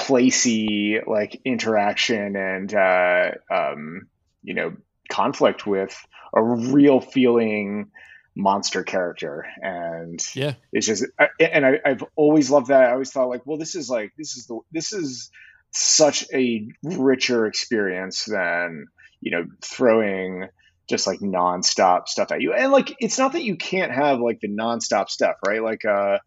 [0.00, 4.08] placey like interaction and uh um
[4.42, 4.72] you know
[5.10, 5.94] conflict with
[6.34, 7.90] a real feeling
[8.36, 9.46] monster character.
[9.60, 10.54] And Yeah.
[10.72, 11.04] it's just
[11.38, 12.84] and I, i've always loved that.
[12.84, 15.30] I always thought like well this is like this is the this is
[15.72, 18.86] such a richer experience than
[19.20, 20.48] you know throwing
[20.88, 22.52] just like nonstop stuff at you.
[22.52, 25.62] And like it's not that you can't have like the nonstop stuff right?
[25.62, 26.18] Like uh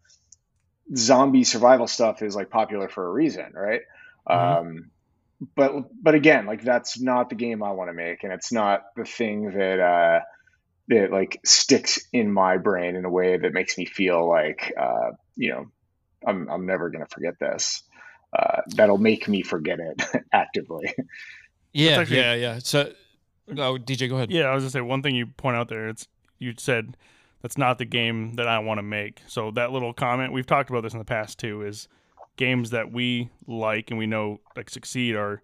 [0.96, 3.80] zombie survival stuff is like popular for a reason right
[4.28, 4.56] Mhm.
[4.68, 4.90] um
[5.56, 8.82] but but again like that's not the game i want to make and it's not
[8.96, 10.20] the thing that uh
[10.88, 15.10] that like sticks in my brain in a way that makes me feel like uh
[15.36, 15.66] you know
[16.26, 17.82] i'm i'm never going to forget this
[18.38, 20.92] uh that'll make me forget it actively
[21.72, 22.00] Yeah.
[22.00, 22.34] actually- yeah.
[22.34, 22.58] Yeah.
[22.62, 22.92] So,
[23.56, 24.30] oh, DJ, go ahead.
[24.30, 25.88] Yeah, I was gonna say one thing you point out there.
[25.88, 26.06] It's
[26.38, 26.96] you said
[27.44, 29.20] that's not the game that I want to make.
[29.26, 31.88] So that little comment we've talked about this in the past too is
[32.38, 35.42] games that we like and we know like succeed are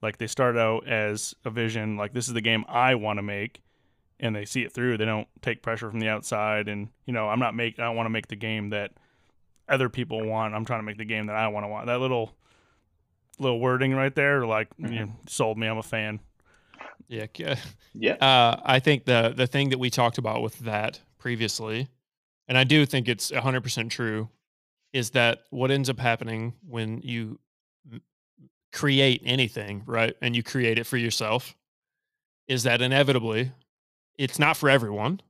[0.00, 3.22] like they start out as a vision like this is the game I want to
[3.22, 3.60] make
[4.18, 4.96] and they see it through.
[4.96, 7.96] They don't take pressure from the outside and you know I'm not make I don't
[7.96, 8.92] want to make the game that
[9.68, 10.54] other people want.
[10.54, 11.84] I'm trying to make the game that I want to want.
[11.84, 12.34] That little
[13.38, 15.66] little wording right there like you know, sold me.
[15.66, 16.20] I'm a fan.
[17.08, 17.26] Yeah.
[17.36, 17.56] yeah.
[17.94, 21.88] yeah Uh, I think the the thing that we talked about with that previously,
[22.48, 24.28] and I do think it's hundred percent true,
[24.92, 27.38] is that what ends up happening when you
[28.72, 31.54] create anything, right, and you create it for yourself,
[32.48, 33.52] is that inevitably,
[34.18, 35.20] it's not for everyone,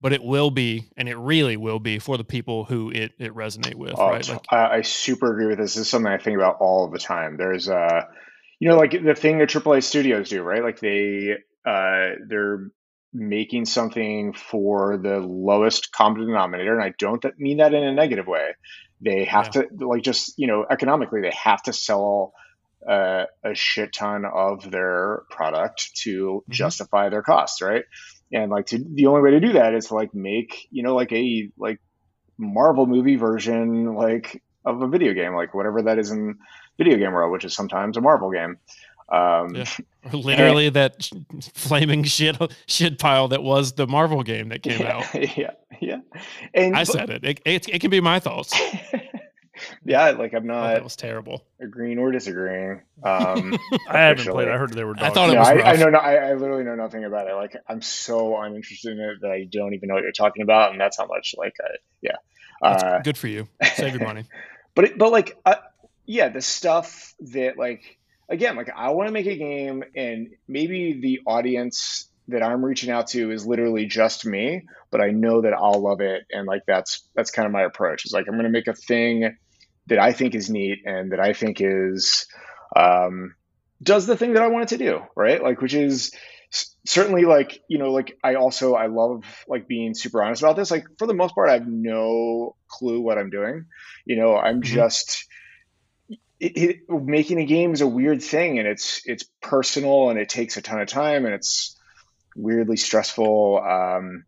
[0.00, 3.34] but it will be, and it really will be for the people who it it
[3.34, 4.28] resonate with, Oh, right?
[4.28, 5.74] Like, I, I super agree with this.
[5.74, 7.36] This is something I think about all the time.
[7.36, 8.02] There's uh
[8.60, 10.62] you know like the thing that AAA studios do, right?
[10.62, 12.70] Like they uh they're
[13.14, 18.26] making something for the lowest common denominator, and I don't mean that in a negative
[18.26, 18.54] way.
[19.00, 22.34] They have to like just you know economically they have to sell
[22.88, 26.52] uh, a shit ton of their product to mm-hmm.
[26.52, 27.84] justify their costs, right?
[28.32, 30.94] And like to the only way to do that is to like make you know
[30.94, 31.80] like a like
[32.36, 36.38] Marvel movie version like of a video game, like whatever that is in
[36.78, 38.58] video game world, which is sometimes a Marvel game.
[39.08, 39.66] Um, yeah.
[40.12, 41.10] Literally and, that
[41.54, 42.36] flaming shit
[42.66, 45.14] shit pile that was the Marvel game that came yeah, out.
[45.36, 45.98] Yeah, yeah.
[46.52, 47.24] And I but, said it.
[47.24, 47.68] It, it.
[47.68, 48.58] it can be my thoughts.
[49.84, 50.74] yeah, like I'm not.
[50.74, 51.44] that was terrible.
[51.60, 52.82] Agreeing or disagreeing.
[53.02, 54.48] Um, I haven't played.
[54.48, 54.94] I heard they were.
[54.98, 55.48] I thought it was.
[55.48, 55.90] I, I, know.
[55.90, 57.34] No, I, I, literally know nothing about it.
[57.34, 60.72] Like I'm so uninterested in it that I don't even know what you're talking about,
[60.72, 61.34] and that's how much.
[61.36, 62.16] Like, I, yeah.
[62.62, 63.48] Uh, good for you.
[63.74, 64.24] Save your money.
[64.74, 65.56] but it, but like, uh,
[66.06, 71.00] yeah, the stuff that like again, like I want to make a game, and maybe
[71.00, 75.52] the audience that I'm reaching out to is literally just me, but I know that
[75.52, 78.04] I'll love it, and like that's that's kind of my approach.
[78.04, 79.36] It's like I'm going to make a thing
[79.86, 82.26] that I think is neat and that I think is
[82.74, 83.34] um,
[83.82, 85.42] does the thing that I want it to do, right?
[85.42, 86.12] Like, which is
[86.86, 90.70] certainly like you know like i also i love like being super honest about this
[90.70, 93.64] like for the most part i have no clue what i'm doing
[94.04, 94.74] you know i'm mm-hmm.
[94.74, 95.26] just
[96.44, 100.28] it, it, making a game is a weird thing and it's it's personal and it
[100.28, 101.78] takes a ton of time and it's
[102.36, 104.24] weirdly stressful um,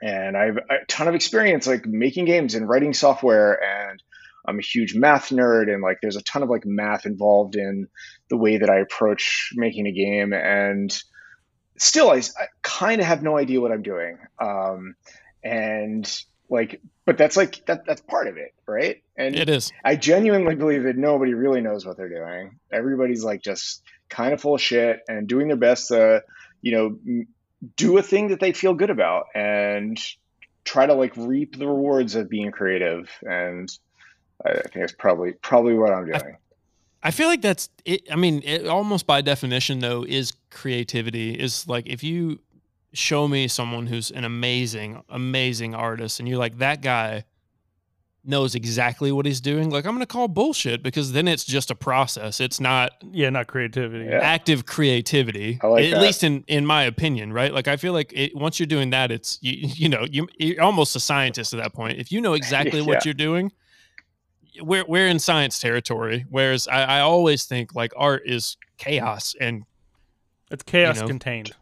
[0.00, 4.00] and i have a ton of experience like making games and writing software and
[4.46, 7.88] i'm a huge math nerd and like there's a ton of like math involved in
[8.28, 11.02] the way that i approach making a game and
[11.78, 14.94] still i, I kind of have no idea what i'm doing um,
[15.42, 16.08] and
[16.48, 19.02] like but that's like that that's part of it right?
[19.16, 19.72] And it is.
[19.84, 22.58] I genuinely believe that nobody really knows what they're doing.
[22.72, 26.22] Everybody's like just kind of full of shit and doing their best to
[26.62, 27.26] you know
[27.76, 29.98] do a thing that they feel good about and
[30.64, 33.10] try to like reap the rewards of being creative.
[33.22, 33.68] And
[34.46, 36.36] i think that's probably probably what i'm doing.
[37.02, 41.34] I, I feel like that's it i mean it almost by definition though is creativity.
[41.34, 42.38] Is like if you
[42.92, 47.24] show me someone who's an amazing, amazing artist, and you're like, that guy
[48.24, 51.74] knows exactly what he's doing, like I'm gonna call bullshit because then it's just a
[51.74, 52.40] process.
[52.40, 54.06] It's not yeah, not creativity.
[54.06, 54.18] Yeah.
[54.18, 55.58] Active creativity.
[55.62, 56.02] Like at that.
[56.02, 57.52] least in in my opinion, right?
[57.52, 60.62] Like I feel like it, once you're doing that, it's you you know, you you're
[60.62, 61.98] almost a scientist at that point.
[61.98, 62.86] If you know exactly yeah.
[62.86, 63.52] what you're doing,
[64.60, 66.26] we're we're in science territory.
[66.28, 69.64] Whereas I, I always think like art is chaos and
[70.50, 71.52] it's chaos you know, contained.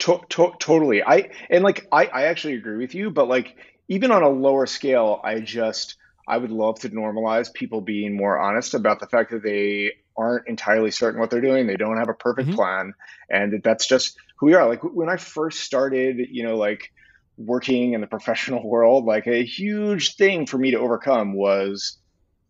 [0.00, 1.02] To- to- totally.
[1.02, 3.56] I and like I, I actually agree with you, but like
[3.88, 8.38] even on a lower scale, I just I would love to normalize people being more
[8.38, 11.66] honest about the fact that they aren't entirely certain what they're doing.
[11.66, 12.56] They don't have a perfect mm-hmm.
[12.56, 12.94] plan,
[13.30, 14.68] and that that's just who we are.
[14.68, 16.92] Like when I first started, you know, like
[17.38, 21.96] working in the professional world, like a huge thing for me to overcome was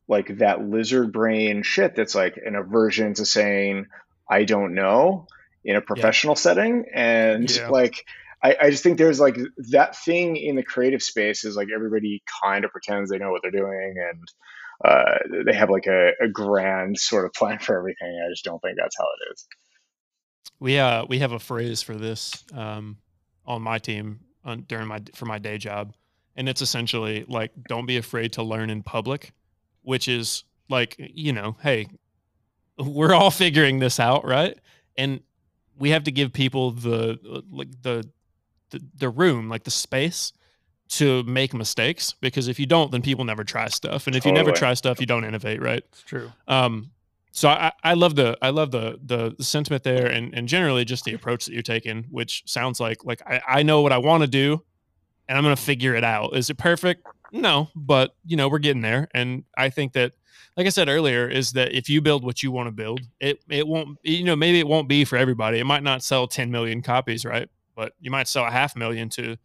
[0.09, 3.87] like that lizard brain shit that's like an aversion to saying
[4.29, 5.27] I don't know
[5.65, 6.41] in a professional yeah.
[6.41, 6.85] setting.
[6.93, 7.69] And yeah.
[7.69, 8.05] like,
[8.43, 9.37] I, I, just think there's like
[9.71, 13.43] that thing in the creative space is like everybody kind of pretends they know what
[13.43, 14.29] they're doing and
[14.85, 18.23] uh, they have like a, a, grand sort of plan for everything.
[18.25, 19.49] I just don't think that's how it is.
[20.61, 22.99] We uh we have a phrase for this um,
[23.47, 25.95] on my team on, during my for my day job,
[26.35, 29.33] and it's essentially like don't be afraid to learn in public,
[29.83, 31.87] which is like you know hey
[32.79, 34.59] we're all figuring this out right
[34.97, 35.21] and
[35.79, 38.09] we have to give people the like the,
[38.71, 40.33] the the room, like the space
[40.89, 44.39] to make mistakes because if you don't then people never try stuff and if totally.
[44.39, 46.91] you never try stuff you don't innovate right it's true um
[47.39, 51.05] so I, I love the I love the the sentiment there and and generally just
[51.05, 54.25] the approach that you're taking, which sounds like like I, I know what I want
[54.25, 54.63] to do
[55.29, 56.37] and I'm gonna figure it out.
[56.37, 57.07] Is it perfect?
[57.31, 59.07] No, but you know, we're getting there.
[59.15, 60.15] And I think that
[60.59, 63.39] like I said earlier, is that if you build what you want to build, it
[63.49, 65.61] it won't you know maybe it won't be for everybody.
[65.61, 67.49] It might not sell 10 million copies, right?
[67.77, 69.37] But you might sell a half million to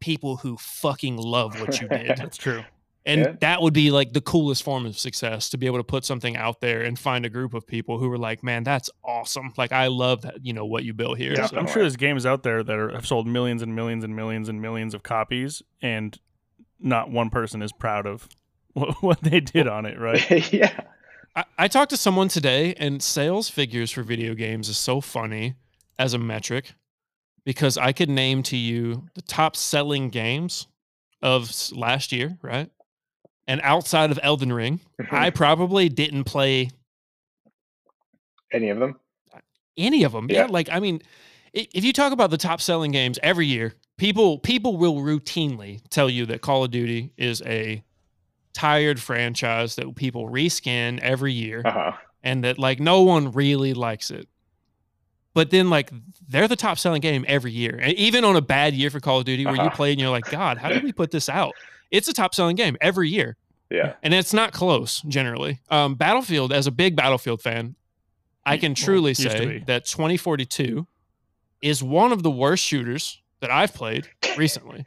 [0.00, 2.18] people who fucking love what you did.
[2.18, 2.62] That's true.
[3.06, 3.32] And yeah.
[3.40, 6.36] that would be like the coolest form of success to be able to put something
[6.36, 9.52] out there and find a group of people who are like, man, that's awesome.
[9.58, 11.34] Like, I love that, you know, what you built here.
[11.34, 11.58] Yeah, so.
[11.58, 14.48] I'm sure there's games out there that are, have sold millions and millions and millions
[14.48, 16.18] and millions of copies, and
[16.80, 18.26] not one person is proud of
[19.00, 20.52] what they did on it, right?
[20.52, 20.80] yeah.
[21.36, 25.54] I, I talked to someone today, and sales figures for video games is so funny
[25.98, 26.74] as a metric
[27.44, 30.66] because I could name to you the top selling games
[31.22, 32.70] of last year, right?
[33.46, 35.14] And outside of Elden Ring, mm-hmm.
[35.14, 36.70] I probably didn't play
[38.52, 38.98] any of them.
[39.76, 40.42] Any of them, yeah.
[40.42, 40.46] yeah.
[40.46, 41.02] Like, I mean,
[41.52, 46.08] if you talk about the top selling games every year, people people will routinely tell
[46.08, 47.82] you that Call of Duty is a
[48.54, 51.62] tired franchise that people reskin every year.
[51.64, 51.92] Uh-huh.
[52.22, 54.28] and that like no one really likes it.
[55.34, 55.90] But then like
[56.28, 57.78] they're the top selling game every year.
[57.82, 59.64] And even on a bad year for Call of Duty where uh-huh.
[59.64, 61.52] you play and you're like, God, how did we put this out?
[61.90, 63.36] It's a top selling game every year.
[63.70, 63.94] Yeah.
[64.02, 65.60] And it's not close generally.
[65.68, 67.74] Um, Battlefield, as a big Battlefield fan,
[68.46, 70.86] I can truly well, say that 2042
[71.62, 74.84] is one of the worst shooters that I've played recently.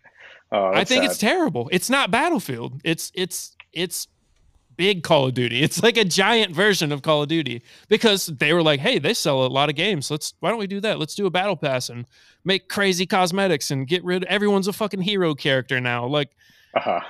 [0.52, 1.12] oh, I think sad.
[1.12, 1.68] it's terrible.
[1.72, 2.80] It's not Battlefield.
[2.84, 4.08] It's it's it's
[4.76, 5.64] big Call of Duty.
[5.64, 9.14] It's like a giant version of Call of Duty because they were like, "Hey, they
[9.14, 10.10] sell a lot of games.
[10.10, 11.00] Let's why don't we do that?
[11.00, 12.06] Let's do a battle pass and
[12.46, 16.30] make crazy cosmetics and get rid of everyone's a fucking hero character now." Like
[16.74, 17.02] uh-huh.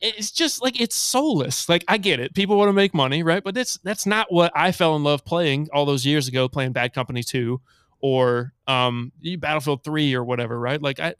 [0.00, 1.68] It's just like it's soulless.
[1.68, 2.34] Like I get it.
[2.34, 3.42] People want to make money, right?
[3.42, 6.72] But that's that's not what I fell in love playing all those years ago playing
[6.72, 7.60] Bad Company 2
[8.00, 10.80] or um Battlefield 3 or whatever, right?
[10.80, 11.14] Like I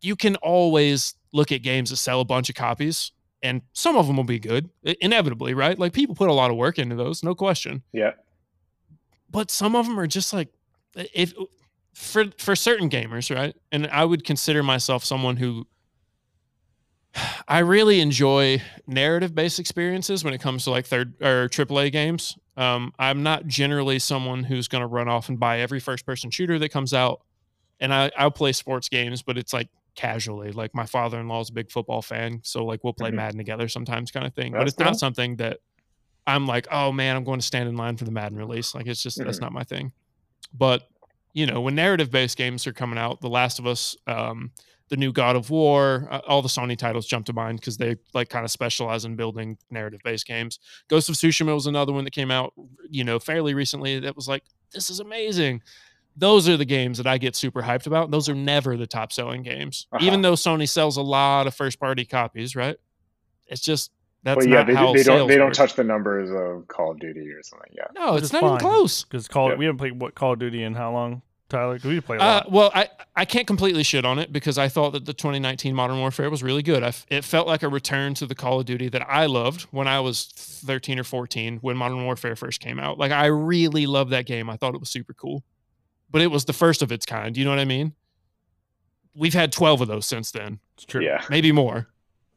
[0.00, 3.12] you can always look at games that sell a bunch of copies
[3.42, 5.78] and some of them will be good inevitably right?
[5.78, 7.82] Like people put a lot of work into those no question.
[7.92, 8.12] Yeah.
[9.30, 10.48] But some of them are just like
[10.94, 11.34] if
[11.94, 13.54] for for certain gamers right?
[13.70, 15.66] And i would consider myself someone who
[17.48, 22.36] i really enjoy narrative based experiences when it comes to like third or aaa games.
[22.56, 26.30] Um, i'm not generally someone who's going to run off and buy every first person
[26.30, 27.22] shooter that comes out.
[27.80, 30.52] And I, i'll play sports games but it's like casually.
[30.52, 33.16] Like my father in law is a big football fan, so like we'll play mm-hmm.
[33.16, 34.52] Madden together sometimes, kind of thing.
[34.52, 34.86] That's but it's cool.
[34.86, 35.58] not something that
[36.26, 38.74] I'm like, oh man, I'm going to stand in line for the Madden release.
[38.74, 39.26] Like it's just mm-hmm.
[39.26, 39.92] that's not my thing.
[40.52, 40.88] But
[41.32, 44.52] you know, when narrative based games are coming out, The Last of Us, um,
[44.88, 47.96] the new God of War, uh, all the Sony titles jump to mind because they
[48.12, 50.58] like kind of specialize in building narrative based games.
[50.88, 52.52] Ghost of Tsushima was another one that came out,
[52.90, 54.00] you know, fairly recently.
[54.00, 55.62] That was like, this is amazing
[56.16, 58.10] those are the games that I get super hyped about.
[58.10, 60.04] Those are never the top selling games, uh-huh.
[60.04, 62.76] even though Sony sells a lot of first party copies, right?
[63.46, 63.90] It's just
[64.22, 67.28] that's well, yeah, they, they don't they don't touch the numbers of Call of Duty
[67.30, 67.70] or something.
[67.72, 68.50] Yeah, no, it's not fine.
[68.50, 69.04] even close.
[69.04, 69.56] Because Call yeah.
[69.56, 71.22] we haven't played what Call of Duty in how long?
[71.48, 72.46] Tyler, do we play a uh, lot?
[72.46, 75.74] Uh, well, I, I can't completely shit on it because I thought that the 2019
[75.74, 76.82] Modern Warfare was really good.
[76.82, 79.86] I, it felt like a return to the Call of Duty that I loved when
[79.86, 82.96] I was 13 or 14 when Modern Warfare first came out.
[82.96, 84.48] Like I really loved that game.
[84.48, 85.44] I thought it was super cool
[86.12, 87.36] but it was the first of its kind.
[87.36, 87.94] You know what I mean?
[89.14, 90.60] We've had 12 of those since then.
[90.74, 91.02] It's true.
[91.02, 91.24] Yeah.
[91.28, 91.88] Maybe more.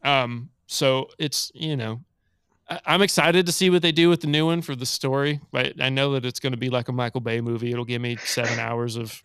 [0.04, 2.02] Um, so it's, you know,
[2.70, 5.42] I- I'm excited to see what they do with the new one for the story.
[5.52, 7.72] But I know that it's going to be like a Michael Bay movie.
[7.72, 9.24] It'll give me seven hours of,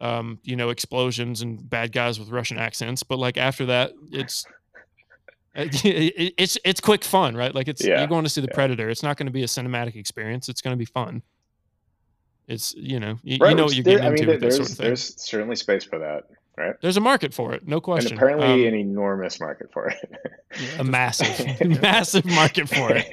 [0.00, 3.02] um, you know, explosions and bad guys with Russian accents.
[3.02, 4.46] But like after that, it's,
[5.54, 7.54] it's it's quick fun, right?
[7.54, 7.98] Like it's yeah.
[7.98, 8.54] you're going to see the yeah.
[8.54, 8.90] Predator.
[8.90, 10.48] It's not going to be a cinematic experience.
[10.48, 11.22] It's going to be fun.
[12.46, 14.22] It's you know you, right, you know what you're getting there, into.
[14.24, 16.24] I mean, there's sort of there's certainly space for that,
[16.58, 16.74] right?
[16.82, 18.12] There's a market for it, no question.
[18.12, 20.10] And apparently, um, an enormous market for it.
[20.78, 23.06] a massive, massive market for it.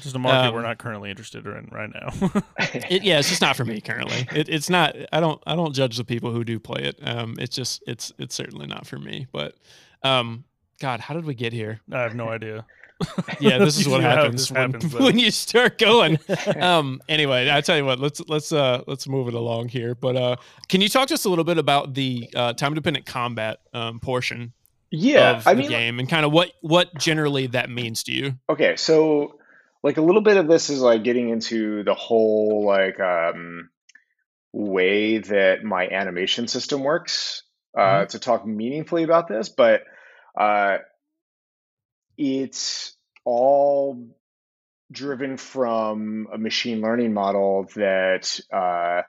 [0.00, 2.42] Just a market um, we're not currently interested in right now.
[2.90, 4.26] it, yeah, it's just not for me currently.
[4.32, 4.96] It, it's not.
[5.12, 5.40] I don't.
[5.46, 6.98] I don't judge the people who do play it.
[7.02, 7.82] Um, it's just.
[7.86, 8.12] It's.
[8.18, 9.28] It's certainly not for me.
[9.30, 9.54] But,
[10.02, 10.44] um,
[10.80, 11.80] God, how did we get here?
[11.92, 12.66] I have no idea
[13.40, 16.18] yeah, this is what happens, when, happens when, you start going.
[16.60, 19.94] um, anyway, I tell you what, let's let's uh, let's move it along here.
[19.94, 20.36] But uh,
[20.68, 24.00] can you talk to us a little bit about the uh, time dependent combat um,
[24.00, 24.52] portion?
[24.90, 28.12] Yeah, of I the mean, game and kind of what what generally that means to
[28.12, 28.38] you.
[28.48, 29.38] Okay, so
[29.82, 33.70] like a little bit of this is like getting into the whole like um,
[34.52, 37.42] way that my animation system works
[37.76, 38.06] uh, mm-hmm.
[38.08, 39.82] to talk meaningfully about this, but
[40.38, 40.78] uh,
[42.18, 44.06] it's all
[44.90, 49.02] driven from a machine learning model that uh,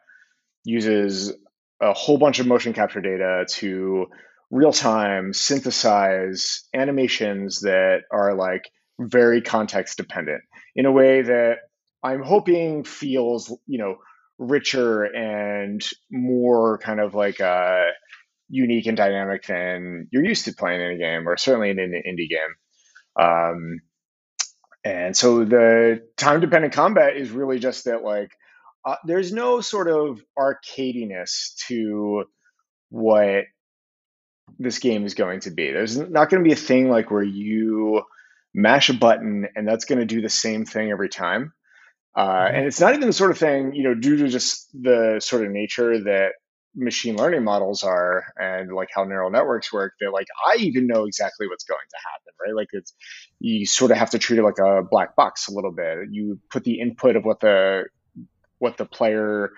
[0.63, 1.33] uses
[1.81, 4.07] a whole bunch of motion capture data to
[4.51, 8.69] real time synthesize animations that are like
[8.99, 10.41] very context dependent
[10.75, 11.57] in a way that
[12.03, 13.97] I'm hoping feels, you know,
[14.37, 17.83] richer and more kind of like uh,
[18.49, 21.91] unique and dynamic than you're used to playing in a game, or certainly in an
[21.91, 22.55] indie game.
[23.19, 23.81] Um,
[24.83, 28.31] and so the time dependent combat is really just that like
[28.85, 32.23] uh, there's no sort of arcadiness to
[32.89, 33.43] what
[34.57, 35.71] this game is going to be.
[35.71, 38.03] There's not going to be a thing like where you
[38.53, 41.53] mash a button and that's going to do the same thing every time.
[42.15, 42.55] Uh, mm-hmm.
[42.55, 45.45] and it's not even the sort of thing, you know, due to just the sort
[45.45, 46.31] of nature that
[46.79, 51.05] machine learning models are and like how neural networks work they're like i even know
[51.05, 52.93] exactly what's going to happen right like it's
[53.39, 56.39] you sort of have to treat it like a black box a little bit you
[56.49, 57.83] put the input of what the
[58.59, 59.51] what the player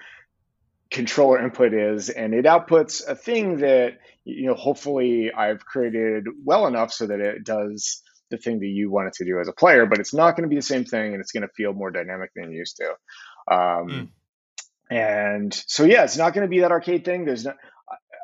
[0.90, 6.68] controller input is and it outputs a thing that you know hopefully i've created well
[6.68, 9.86] enough so that it does the thing that you wanted to do as a player,
[9.86, 11.92] but it's not going to be the same thing, and it's going to feel more
[11.92, 12.90] dynamic than you used to.
[13.54, 14.08] Um, mm.
[14.92, 17.26] And so yeah, it's not going to be that arcade thing.
[17.26, 17.56] There's not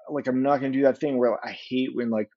[0.10, 2.30] like I'm not going to do that thing where I hate when like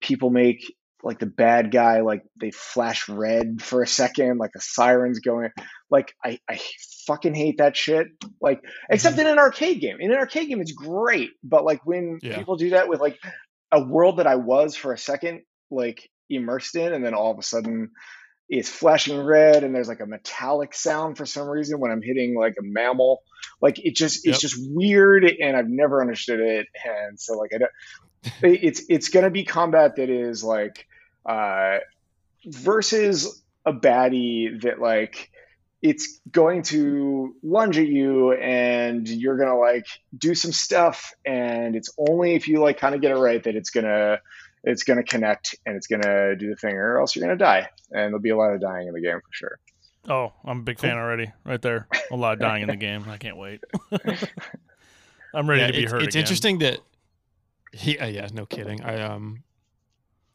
[0.00, 0.64] people make
[1.02, 5.50] like the bad guy like they flash red for a second like a siren's going
[5.90, 6.60] like i i
[7.06, 8.06] fucking hate that shit
[8.40, 9.26] like except mm-hmm.
[9.26, 12.38] in an arcade game in an arcade game it's great but like when yeah.
[12.38, 13.18] people do that with like
[13.72, 17.38] a world that i was for a second like immersed in and then all of
[17.38, 17.90] a sudden
[18.52, 22.36] it's flashing red and there's like a metallic sound for some reason when i'm hitting
[22.36, 23.22] like a mammal.
[23.62, 26.66] Like it just it's just weird and i've never understood it.
[26.84, 27.70] And so like i don't
[28.42, 30.86] it's it's going to be combat that is like
[31.24, 31.78] uh,
[32.44, 35.30] versus a baddie that like
[35.80, 39.86] it's going to lunge at you and you're gonna like
[40.16, 43.56] do some stuff and it's only if you like kind of get it right that
[43.56, 44.18] it's gonna
[44.64, 48.08] it's gonna connect and it's gonna do the thing or else you're gonna die and
[48.08, 49.58] there'll be a lot of dying in the game for sure
[50.08, 53.04] oh i'm a big fan already right there a lot of dying in the game
[53.08, 53.62] i can't wait
[55.34, 56.20] i'm ready yeah, to be it's, hurt it's again.
[56.20, 56.80] interesting that
[57.72, 59.42] yeah, yeah no kidding i um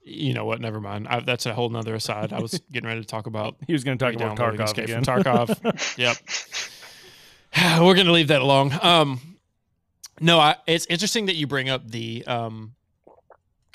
[0.07, 0.61] you know what?
[0.61, 1.07] Never mind.
[1.07, 2.31] I, that's a whole nother aside.
[2.31, 3.57] I was getting ready to talk about.
[3.67, 5.03] He was going to talk about Tarkov again.
[5.03, 5.97] Tarkov.
[5.97, 6.17] yep.
[7.81, 8.71] We're going to leave that alone.
[8.81, 9.19] Um,
[10.19, 12.73] no, I, it's interesting that you bring up the um,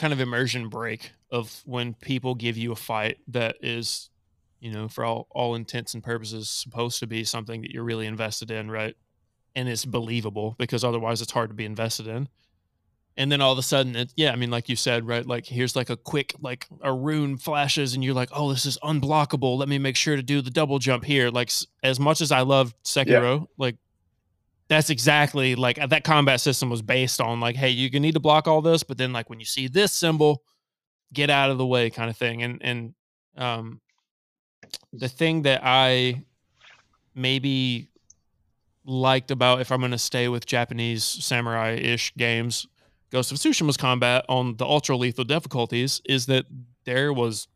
[0.03, 4.11] kind of immersion break of when people give you a fight that is,
[4.59, 8.09] you know, for all all intents and purposes, supposed to be something that you're really
[8.09, 8.97] invested in, right?
[9.55, 12.29] And it's believable because otherwise it's hard to be invested in
[13.17, 15.45] and then all of a sudden it, yeah i mean like you said right like
[15.45, 19.59] here's like a quick like a rune flashes and you're like oh this is unblockable
[19.59, 21.51] let me make sure to do the double jump here like
[21.83, 23.47] as much as i love sekiro yeah.
[23.59, 23.77] like
[24.73, 28.21] that's exactly like uh, that combat system was based on like hey you need to
[28.21, 30.43] block all this but then like when you see this symbol
[31.13, 32.95] get out of the way kind of thing and and
[33.37, 33.81] um
[34.93, 36.23] the thing that i
[37.15, 37.89] maybe
[38.85, 42.67] liked about if i'm going to stay with japanese samurai-ish games
[43.13, 46.47] Ghost of Tsushima's combat on the ultra lethal difficulties is that
[46.85, 47.47] there was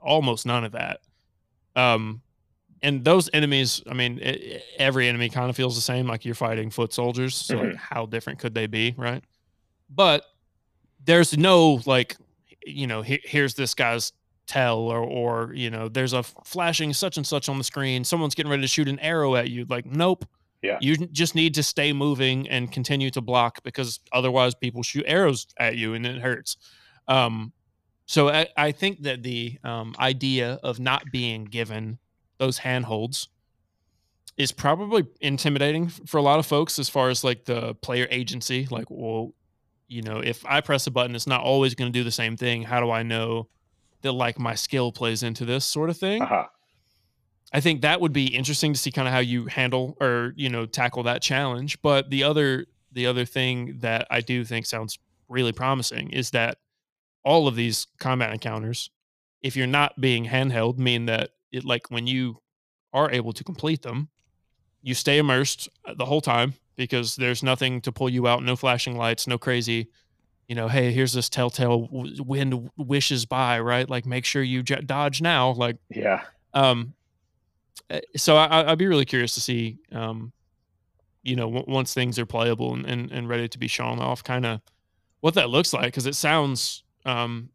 [0.00, 1.00] almost none of that.
[1.76, 2.22] Um,
[2.82, 6.34] and those enemies, I mean, it, every enemy kind of feels the same, like you're
[6.34, 7.34] fighting foot soldiers.
[7.34, 7.70] So, mm-hmm.
[7.70, 9.22] like, how different could they be, right?
[9.88, 10.24] But
[11.04, 12.16] there's no like,
[12.64, 14.12] you know, he, here's this guy's
[14.46, 18.04] tell, or or you know, there's a flashing such and such on the screen.
[18.04, 19.64] Someone's getting ready to shoot an arrow at you.
[19.68, 20.24] Like, nope,
[20.62, 20.78] yeah.
[20.80, 25.48] You just need to stay moving and continue to block because otherwise people shoot arrows
[25.58, 26.56] at you and it hurts.
[27.08, 27.52] Um,
[28.06, 31.98] so I, I, think that the um, idea of not being given
[32.38, 33.28] those handholds
[34.36, 38.66] is probably intimidating for a lot of folks as far as like the player agency.
[38.70, 39.34] Like, well,
[39.88, 42.36] you know, if I press a button, it's not always going to do the same
[42.36, 42.62] thing.
[42.62, 43.48] How do I know
[44.00, 46.22] that like my skill plays into this sort of thing?
[46.22, 46.46] Uh-huh.
[47.52, 50.48] I think that would be interesting to see kind of how you handle or you
[50.48, 51.80] know tackle that challenge.
[51.82, 56.58] But the other the other thing that I do think sounds really promising is that
[57.24, 58.90] all of these combat encounters,
[59.42, 62.38] if you're not being handheld, mean that it like when you
[62.92, 64.08] are able to complete them,
[64.82, 68.56] you stay immersed uh, the whole time because there's nothing to pull you out, no
[68.56, 69.88] flashing lights, no crazy,
[70.48, 73.88] you know, hey, here's this telltale wind wishes by, right?
[73.88, 76.22] Like make sure you j- dodge now, like yeah.
[76.52, 76.94] Um,
[77.88, 80.32] uh, so I, would be really curious to see, um,
[81.22, 84.22] you know, w- once things are playable and, and, and, ready to be shown off,
[84.22, 84.60] kind of
[85.20, 85.86] what that looks like.
[85.86, 87.48] Because it sounds um,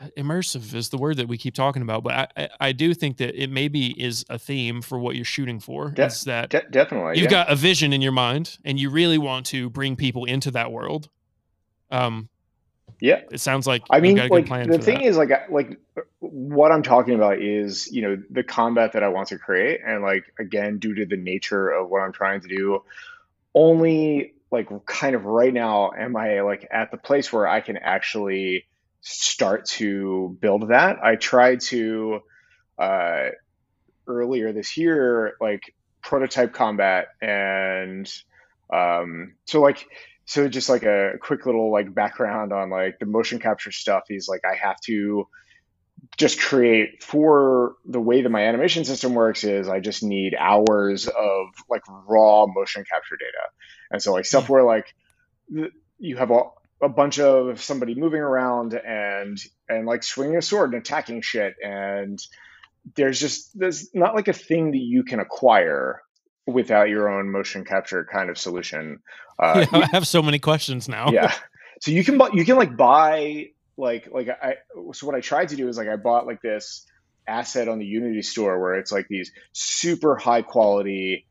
[0.00, 3.18] Uh, immersive is the word that we keep talking about, but I, I, do think
[3.18, 5.90] that it maybe is a theme for what you're shooting for.
[5.90, 7.44] De- is that de- definitely you've yeah.
[7.44, 10.72] got a vision in your mind and you really want to bring people into that
[10.72, 11.08] world.
[11.92, 12.28] Um,
[13.00, 15.02] yeah, it sounds like I mean, like the thing that.
[15.02, 19.02] is, like, uh, like uh, what I'm talking about is, you know, the combat that
[19.02, 22.40] I want to create, and like again, due to the nature of what I'm trying
[22.40, 22.82] to do,
[23.54, 27.76] only like kind of right now am I like at the place where I can
[27.76, 28.66] actually
[29.04, 30.96] start to build that.
[31.04, 32.20] I tried to
[32.78, 33.28] uh,
[34.06, 38.10] earlier this year, like prototype combat, and
[38.72, 39.86] um, so like
[40.24, 44.26] so just like a quick little like background on like the motion capture stuff is
[44.26, 45.28] like I have to
[46.16, 51.08] just create for the way that my animation system works is I just need hours
[51.08, 53.48] of like raw motion capture data.
[53.90, 54.52] And so like stuff hmm.
[54.52, 54.94] where like
[55.98, 56.44] you have a,
[56.82, 61.54] a bunch of somebody moving around and and like swinging a sword and attacking shit
[61.64, 62.20] and
[62.94, 66.02] there's just there's not like a thing that you can acquire
[66.46, 69.00] without your own motion capture kind of solution.
[69.38, 71.10] Uh, yeah, I have so many questions now.
[71.10, 71.32] yeah.
[71.80, 74.54] So you can you can like buy like like I
[74.92, 76.86] so what I tried to do is like I bought like this
[77.26, 81.26] asset on the Unity store where it's like these super high quality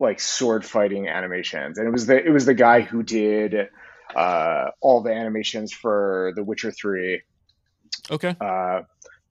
[0.00, 3.68] like sword fighting animations, and it was the it was the guy who did
[4.14, 7.22] uh, all the animations for The Witcher Three.
[8.10, 8.36] Okay.
[8.40, 8.82] Uh,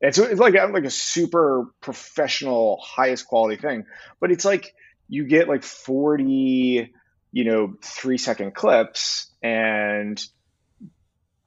[0.02, 3.86] and so it's like like a super professional, highest quality thing,
[4.20, 4.76] but it's like
[5.08, 6.94] you get like forty,
[7.32, 10.22] you know, three second clips, and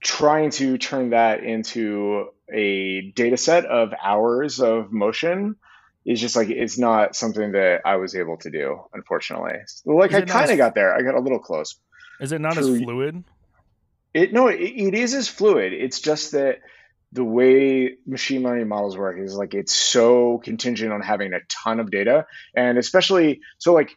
[0.00, 5.56] trying to turn that into a data set of hours of motion
[6.06, 9.58] is just like it's not something that I was able to do, unfortunately.
[9.84, 10.94] Like I kind of got there.
[10.94, 11.76] I got a little close.
[12.20, 13.24] Is it not as fluid?
[14.14, 15.72] It no, it, it is as fluid.
[15.72, 16.60] It's just that
[17.12, 21.80] the way machine learning models work is like it's so contingent on having a ton
[21.80, 23.96] of data, and especially so like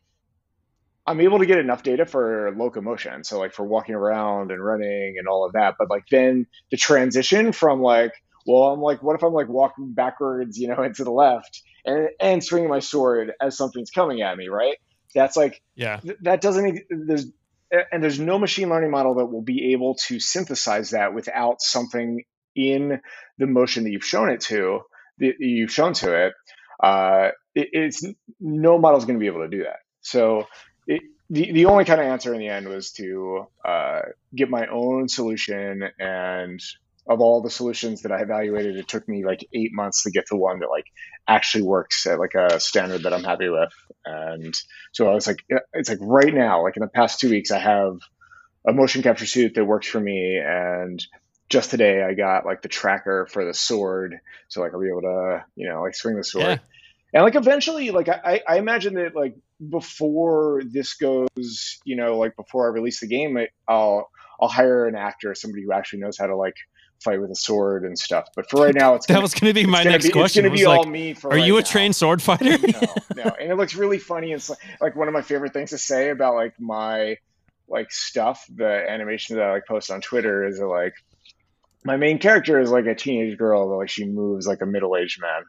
[1.08, 5.16] I'm able to get enough data for locomotion, so like for walking around and running
[5.18, 5.76] and all of that.
[5.80, 8.14] But like then the transition from like
[8.46, 12.10] well, I'm like, what if I'm like walking backwards, you know, into the left and
[12.20, 14.78] and swinging my sword as something's coming at me, right?
[15.16, 17.28] That's like, yeah, th- that doesn't there's
[17.92, 22.24] and there's no machine learning model that will be able to synthesize that without something
[22.56, 23.00] in
[23.38, 24.82] the motion that you've shown it to
[25.20, 26.34] that you've shown to it.
[26.82, 28.06] Uh, it it's
[28.40, 29.80] no model is going to be able to do that.
[30.02, 30.48] So
[30.88, 34.02] it, the, the only kind of answer in the end was to uh,
[34.34, 36.62] get my own solution and
[37.10, 40.28] of all the solutions that I evaluated, it took me like eight months to get
[40.28, 40.86] to one that like
[41.28, 43.74] actually works at like a standard that I'm happy with.
[44.06, 44.56] And
[44.92, 45.44] so I was like,
[45.74, 47.98] it's like right now, like in the past two weeks, I have
[48.68, 50.38] a motion capture suit that works for me.
[50.38, 51.04] And
[51.50, 55.02] just today, I got like the tracker for the sword, so like I'll be able
[55.02, 56.46] to, you know, like swing the sword.
[56.46, 56.58] Yeah.
[57.12, 59.36] And like eventually, like I, I imagine that like
[59.68, 63.36] before this goes, you know, like before I release the game,
[63.68, 66.56] I'll I'll hire an actor, somebody who actually knows how to like
[67.04, 68.28] fight with a sword and stuff.
[68.36, 70.46] But for right now, it's that gonna, was going to be my next be, question.
[70.46, 71.14] It's going to be like, all me.
[71.14, 71.66] For are right you a now.
[71.66, 72.58] trained sword fighter?
[72.58, 74.32] no, no, and it looks really funny.
[74.32, 77.18] It's like, like one of my favorite things to say about like my
[77.68, 78.46] like stuff.
[78.54, 80.94] The animation that I like post on Twitter is that, like
[81.86, 84.98] my main character is like a teenage girl, but like she moves like a middle
[84.98, 85.44] aged man.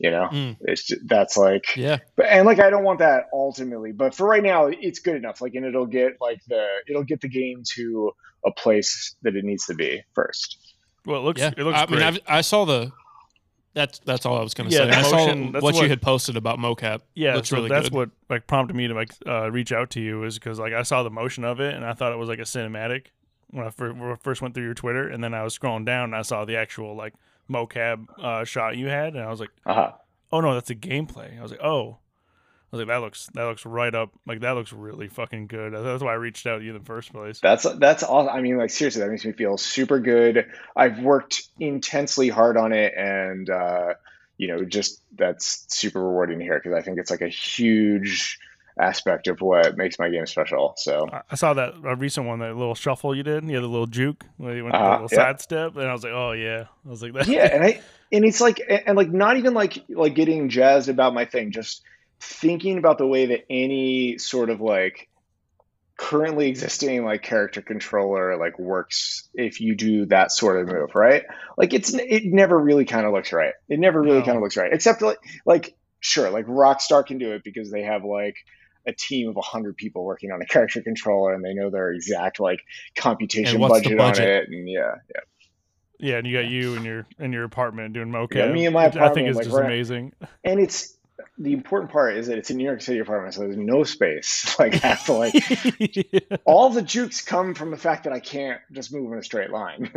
[0.00, 0.56] You know, Mm.
[0.62, 4.26] it's just, that's like yeah, but and like I don't want that ultimately, but for
[4.26, 5.40] right now, it's good enough.
[5.40, 8.10] Like, and it'll get like the it'll get the game to
[8.44, 10.58] a place that it needs to be first.
[11.06, 11.50] Well, it looks yeah.
[11.56, 11.98] it looks I great.
[11.98, 12.92] mean, I've, I saw the.
[13.74, 14.90] That's that's all I was going to Yeah, say.
[14.90, 17.00] the I saw motion, that's what, what- you had posted about mocap.
[17.14, 17.96] yeah, looks so really that's good.
[17.96, 20.82] what like prompted me to like uh, reach out to you is because like I
[20.84, 23.06] saw the motion of it and I thought it was like a cinematic
[23.50, 25.84] when I fir- when I first went through your Twitter and then I was scrolling
[25.84, 27.14] down and I saw the actual like
[27.50, 29.90] mocap uh, shot you had and I was like, Uh-huh.
[30.32, 31.36] oh no, that's a gameplay.
[31.36, 31.98] I was like, oh,
[32.74, 35.72] I was like that looks that looks right up like that looks really fucking good.
[35.72, 37.38] That's why I reached out to you in the first place.
[37.40, 38.28] That's that's all.
[38.28, 40.46] I mean, like seriously, that makes me feel super good.
[40.74, 43.94] I've worked intensely hard on it, and uh,
[44.38, 48.38] you know, just that's super rewarding to hear because I think it's like a huge
[48.76, 50.74] aspect of what makes my game special.
[50.76, 53.44] So I- saw that a recent one, that little shuffle you did.
[53.44, 55.32] You had a little juke, where you went Uh-huh, a little yeah.
[55.32, 56.64] sidestep, and I was like, oh yeah.
[56.84, 57.28] I was like that.
[57.28, 61.14] yeah, and I and it's like and like not even like like getting jazzed about
[61.14, 61.82] my thing, just
[62.26, 65.08] thinking about the way that any sort of like
[65.96, 71.22] currently existing like character controller like works if you do that sort of move, right?
[71.56, 73.52] Like it's it never really kind of looks right.
[73.68, 74.24] It never really No.
[74.24, 77.82] kind of looks right, except like like sure, like Rockstar can do it because they
[77.82, 78.34] have like
[78.86, 82.40] a team of 100 people working on a character controller and they know their exact
[82.40, 82.60] like
[82.96, 85.20] computation the budget, on it and yeah yeah
[86.00, 88.34] Yeah, and you got you in your in your apartment doing mocap.
[88.34, 90.12] Yeah, me and my which I think apartment, is like, just amazing.
[90.42, 90.98] and it's
[91.38, 94.56] the important part is that it's a New York City apartment, so there's no space.
[94.58, 95.34] Like I have to like
[96.44, 99.50] all the jukes come from the fact that I can't just move in a straight
[99.50, 99.90] line.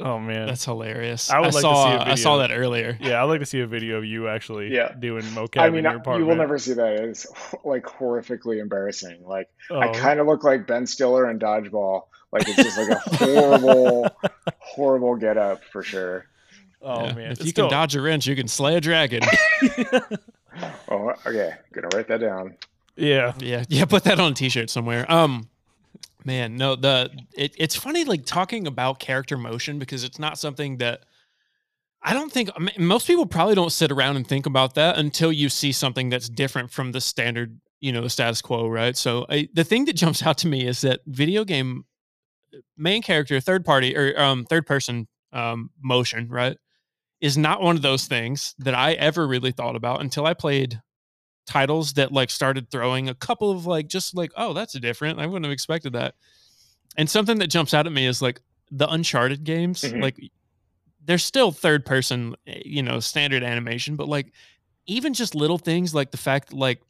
[0.00, 1.30] oh man, That's hilarious.
[1.30, 2.98] I I, would like to saw see a I saw that earlier.
[3.00, 4.92] yeah, I'd like to see a video of you actually Yeah.
[4.98, 6.20] doing mocap I in mean, your I- apartment.
[6.20, 6.94] you will never see that.
[7.04, 7.26] It's
[7.64, 9.24] like horrifically embarrassing.
[9.26, 12.02] Like Oh, I kind of look like Ben Stiller in Dodgeball.
[12.32, 14.08] Like it's just like a horrible,
[14.58, 16.26] horrible get up for sure.
[16.82, 17.12] Oh Yeah.
[17.14, 19.22] man, If It's you still- can dodge a wrench, you can slay a dragon.
[20.88, 22.56] Oh, okay, gonna write that down.
[22.96, 23.84] yeah, yeah, yeah.
[23.84, 25.10] Put that on a t-shirt somewhere.
[25.10, 25.48] Um,
[26.24, 26.74] man, no.
[26.74, 31.04] The it, it's funny like talking about character motion because it's not something that
[32.02, 34.98] I don't think I mean, most people probably don't sit around and think about that
[34.98, 38.96] until you see something that's different from the standard, you know, status quo, right?
[38.96, 41.84] So I, the thing that jumps out to me is that video game
[42.76, 46.56] main character, third party or um, third person um, motion, right,
[47.20, 50.80] is not one of those things that I ever really thought about until I played
[51.46, 55.26] titles that like started throwing a couple of like just like oh that's different i
[55.26, 56.14] wouldn't have expected that
[56.96, 58.40] and something that jumps out at me is like
[58.70, 60.00] the Uncharted games, Mhm.
[60.00, 60.16] like
[61.04, 64.32] they're still third person, eh, you know, standard animation, but like
[64.86, 66.80] even just little things like the fact that like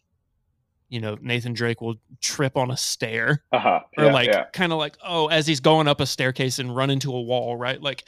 [0.90, 3.80] you know Nathan Drake will trip on a stair Uh huh.
[3.96, 4.44] or yeah, like yeah.
[4.52, 7.56] kind of like oh as he's going up a staircase and run into a wall
[7.56, 8.04] right like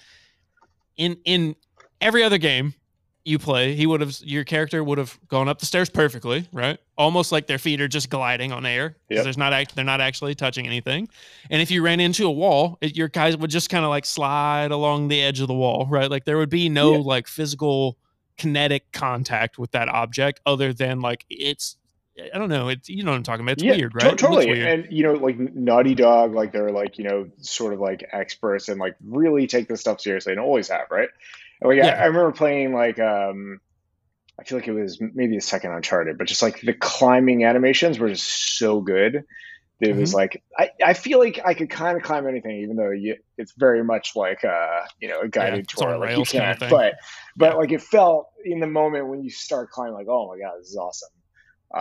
[0.98, 1.54] in in
[2.03, 2.74] every other game
[3.24, 6.78] you play he would have your character would have gone up the stairs perfectly right
[6.98, 9.24] almost like their feet are just gliding on air 'cause Yep.
[9.24, 11.09] there's not act, they're not actually touching anything
[11.48, 14.05] and if you ran into a wall it, your guys would just kind of like
[14.05, 16.98] slide along the edge of the wall right like there would be no Yeah.
[16.98, 17.96] like physical
[18.38, 21.76] kinetic contact with that object other than like it's
[22.34, 22.68] I don't know.
[22.68, 23.53] It's you know what I'm talking about.
[23.53, 24.18] It's yeah, weird, right?
[24.18, 24.46] Totally.
[24.46, 24.66] weird.
[24.68, 28.68] And you know, like Naughty Dog, like they're like you know sort of like experts
[28.68, 31.09] and like really take this stuff seriously and always have, right?
[31.62, 32.02] And, Like I, Yeah.
[32.02, 33.60] I remember playing like um,
[34.40, 37.98] I feel like it was maybe the second Uncharted, but just like the climbing animations
[37.98, 39.24] were just so good.
[39.80, 40.14] It was Mm-hmm.
[40.14, 43.52] like I, I feel like I could kind of climb anything, even though you, it's
[43.58, 46.58] very much like uh you know a guided on tour, like you can't.
[46.58, 46.68] thing.
[46.68, 46.94] But
[47.36, 50.58] but like it felt in the moment when you start climbing, like oh my god,
[50.60, 51.10] this is awesome.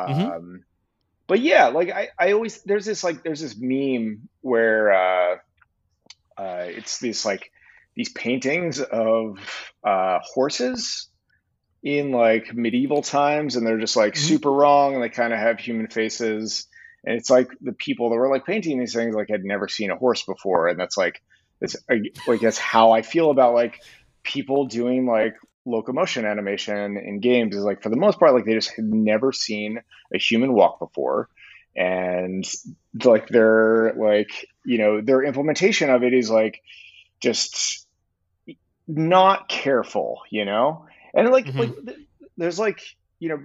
[0.07, 0.33] Mhm.
[0.35, 0.63] Um,
[1.27, 5.35] but yeah, like I, I always there's this like there's this meme where uh,
[6.37, 7.51] uh, it's these like
[7.95, 9.37] these paintings of
[9.85, 11.09] uh, horses
[11.83, 14.17] in like medieval times, and they're just like Mhm.
[14.17, 16.67] super wrong, and they kind of have human faces,
[17.03, 19.91] and it's like the people that were like painting these things like had never seen
[19.91, 21.21] a horse before, and that's like
[21.59, 21.75] it's
[22.27, 23.79] like that's how I feel about like
[24.23, 25.35] people doing like
[25.65, 29.31] locomotion animation in games is like for the most part like they just had never
[29.31, 29.79] seen
[30.13, 31.29] a human walk before
[31.75, 32.43] and
[33.05, 34.29] like their like
[34.65, 36.59] you know their implementation of it is like
[37.21, 37.87] just
[38.87, 41.57] not careful you know and like Mhm.
[41.57, 41.95] like
[42.37, 42.81] there's like
[43.19, 43.39] you know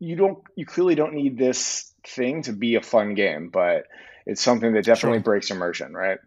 [0.00, 3.84] you don't you clearly don't need this thing to be a fun game but
[4.26, 5.24] it's something that definitely Sure.
[5.24, 6.18] breaks immersion right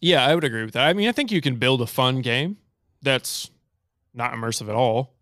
[0.00, 0.86] Yeah, I would agree with that.
[0.86, 2.58] I mean, I think you can build a fun game
[3.02, 3.50] that's
[4.12, 5.14] not immersive at all.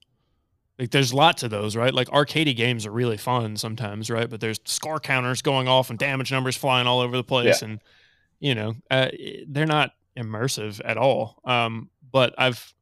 [0.78, 1.94] Like there's lots of those, right?
[1.94, 4.28] Like arcade games are really fun sometimes, right?
[4.28, 7.80] But there's score counters going off and damage numbers flying all over the place, and
[8.42, 9.08] you know uh,
[9.48, 11.40] they're not immersive at all.
[11.44, 12.74] Um, but I've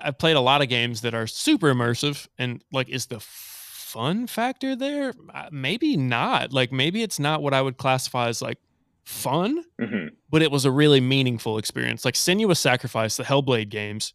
[0.00, 4.26] I've played a lot of games that are super immersive, and like, is the fun
[4.28, 5.12] factor there?
[5.34, 6.52] Uh, Maybe not.
[6.52, 8.58] Like maybe it's not what I would classify as like
[9.04, 12.04] fun hmm but it was a really meaningful experience.
[12.04, 14.14] Like Senua's Sacrifice, the Hellblade games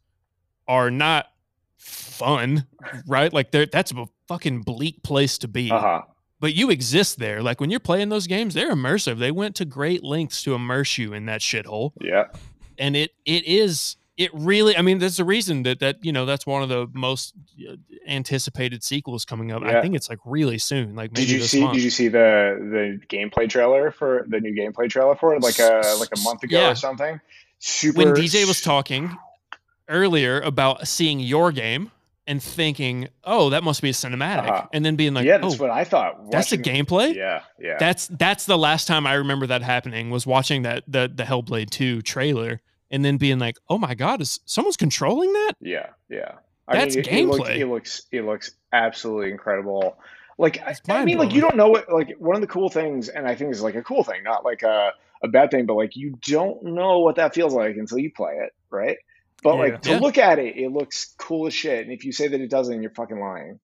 [0.66, 1.26] are not
[1.78, 2.66] fun,
[3.06, 3.34] right?
[3.34, 5.70] Like they're that's a fucking bleak place to be.
[5.72, 6.04] uh-huh
[6.40, 7.42] But you exist there.
[7.42, 9.20] Like when you're playing those games, they're immersive.
[9.20, 11.92] They went to great lengths to immerse you in that shithole.
[12.02, 12.26] yeah
[12.78, 16.26] And it it is it really I mean there's a reason that that you know
[16.26, 17.34] that's one of the most
[17.70, 17.76] uh,
[18.08, 19.64] anticipated sequels coming up.
[19.64, 21.62] I think it's like really soon, like maybe Did you see?
[21.62, 21.74] month.
[21.74, 25.60] Did you see the the gameplay trailer for the new gameplay trailer for it like
[25.60, 26.72] a like a month ago Yeah.
[26.72, 27.20] or something?
[27.60, 27.98] Super.
[28.00, 29.18] when DJ was talking
[29.90, 31.92] earlier about seeing your game
[32.28, 34.68] and thinking, "Oh, that must be a cinematic," Uh-huh.
[34.74, 36.32] and then being like, yeah, "Oh, that's what I thought.
[36.32, 40.10] that's the watching- gameplay." Yeah, yeah, That's that's the last time I remember that happening
[40.10, 42.62] was watching that the the Hellblade 2 trailer
[42.92, 46.34] and then being like, "Oh my god, is someone's controlling that?" yeah, yeah.
[46.68, 47.58] That's it, it, looks, gameplay.
[47.60, 49.98] it looks it looks absolutely incredible.
[50.38, 53.08] Like I, I mean, like you don't know what like one of the cool things,
[53.08, 54.92] and I think is like a cool thing, not like a
[55.24, 58.34] a bad thing, but like you don't know what that feels like until you play
[58.42, 58.98] it, right?
[59.46, 60.00] But like to Yeah.
[60.00, 61.84] look at it, it looks cool as shit.
[61.86, 63.60] And if you say that it doesn't, you're fucking lying.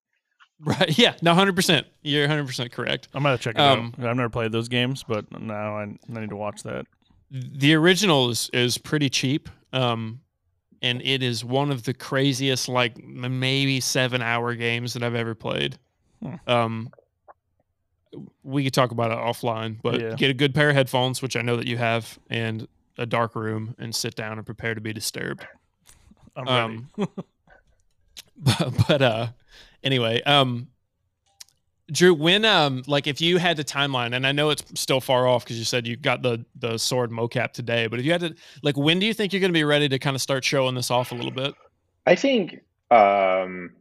[0.60, 0.96] Right?
[0.98, 1.86] Yeah, no, 100%.
[2.04, 3.08] You're 100% correct.
[3.14, 4.06] I'm gonna check it Um, out.
[4.06, 6.86] I've never played those games, but now I, I need to watch that.
[7.32, 10.20] the original is, is pretty cheap um
[10.84, 15.34] and it is one of the craziest like maybe seven hour games that i've ever
[15.34, 15.78] played
[16.22, 16.36] Hmm.
[16.46, 16.90] um
[18.44, 20.16] we could talk about it offline but Yeah.
[20.16, 22.68] get a good pair of headphones which i know that you have and
[22.98, 25.48] a dark room and sit down and prepare to be disturbed
[26.36, 26.60] I'm ready.
[26.60, 26.90] um
[28.38, 29.28] but, but uh
[29.84, 30.68] anyway um
[31.92, 35.28] drew when um like if you had the timeline and i know it's still far
[35.28, 38.22] off because you said you got the the sword mocap today but if you had
[38.22, 40.44] to like when do you think you're going to be ready to kind of start
[40.44, 41.54] showing this off a little bit
[42.06, 43.72] I think um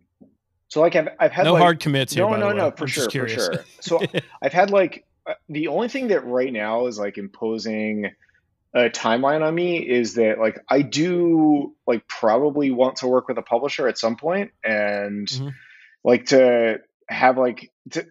[0.71, 2.71] so like I've I've had no like, hard commits here no by no the no
[2.71, 3.65] for I'm sure for sure.
[3.81, 4.01] So
[4.43, 8.11] I've had like uh, the only thing that right now is like imposing
[8.73, 13.39] a timeline on me is that like I do like probably want to work with
[13.39, 15.53] a publisher at some point and Mhm.
[16.05, 18.07] like to have like to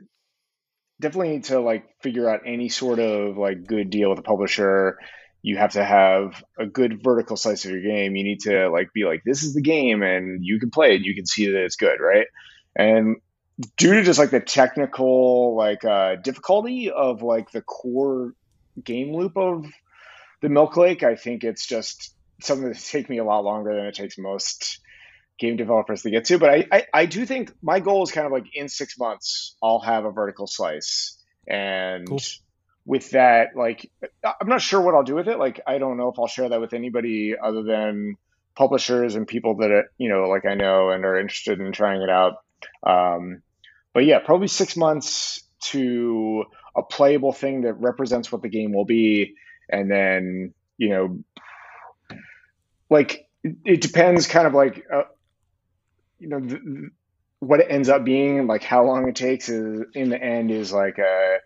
[1.00, 4.98] definitely need to like figure out any sort of like good deal with a publisher.
[5.42, 8.18] You have to have a good vertical slice of your game.
[8.18, 11.02] You need to like be like this is the game and you can play it
[11.02, 12.28] you can see that it's good right?
[12.76, 13.16] And
[13.78, 18.34] due to just like the technical like uh difficulty of like the core
[18.84, 19.66] game loop of
[20.42, 23.86] the Milk Lake, I think it's just something that's taken me a lot longer than
[23.86, 24.80] it takes most
[25.40, 26.38] game developers to get to.
[26.38, 29.56] But I, I, I do think my goal is kind of like in six months,
[29.62, 31.18] I'll have a vertical slice.
[31.48, 32.20] And cool.
[32.86, 33.90] with that, like,
[34.24, 35.40] I'm not sure what I'll do with it.
[35.40, 38.16] Like, I don't know if I'll share that with anybody other than
[38.56, 42.10] publishers and people that, you know, like I know and are interested in trying it
[42.10, 42.36] out.
[42.84, 43.42] Um,
[43.94, 48.86] but yeah, probably six months to a playable thing that represents what the game will
[48.86, 49.36] be.
[49.72, 52.18] And then, you know,
[52.90, 55.04] like, it depends kind of like uh,
[56.20, 56.62] you know, th-
[57.40, 60.72] what it ends up being, like how long it takes, is in the end is
[60.72, 61.38] like a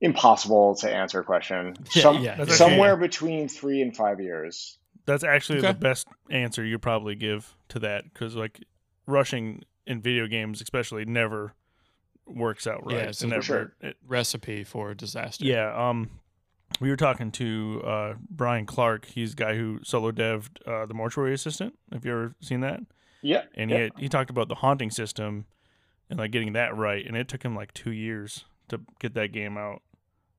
[0.00, 1.74] impossible to answer question.
[1.94, 2.44] Yeah, Some, yeah.
[2.46, 3.02] Somewhere okay.
[3.02, 4.78] between three and five years.
[5.06, 5.68] That's actually okay.
[5.68, 8.62] the best answer you probably give to that because like
[9.06, 11.54] rushing in video games, especially, never
[12.26, 12.96] works out right.
[12.96, 13.72] Yeah, it's never, sure.
[13.80, 15.46] it, recipe for disaster.
[15.46, 15.72] Yeah.
[15.74, 16.10] Um,
[16.80, 19.06] we were talking to uh, Brian Clark.
[19.06, 21.78] He's the guy who solo deved uh, the Mortuary Assistant.
[21.92, 22.80] Have you ever seen that?
[23.22, 23.44] Yeah.
[23.54, 23.76] And yeah.
[23.76, 25.46] he had, he talked about the haunting system
[26.10, 29.32] and like getting that right, and it took him like two years to get that
[29.32, 29.82] game out.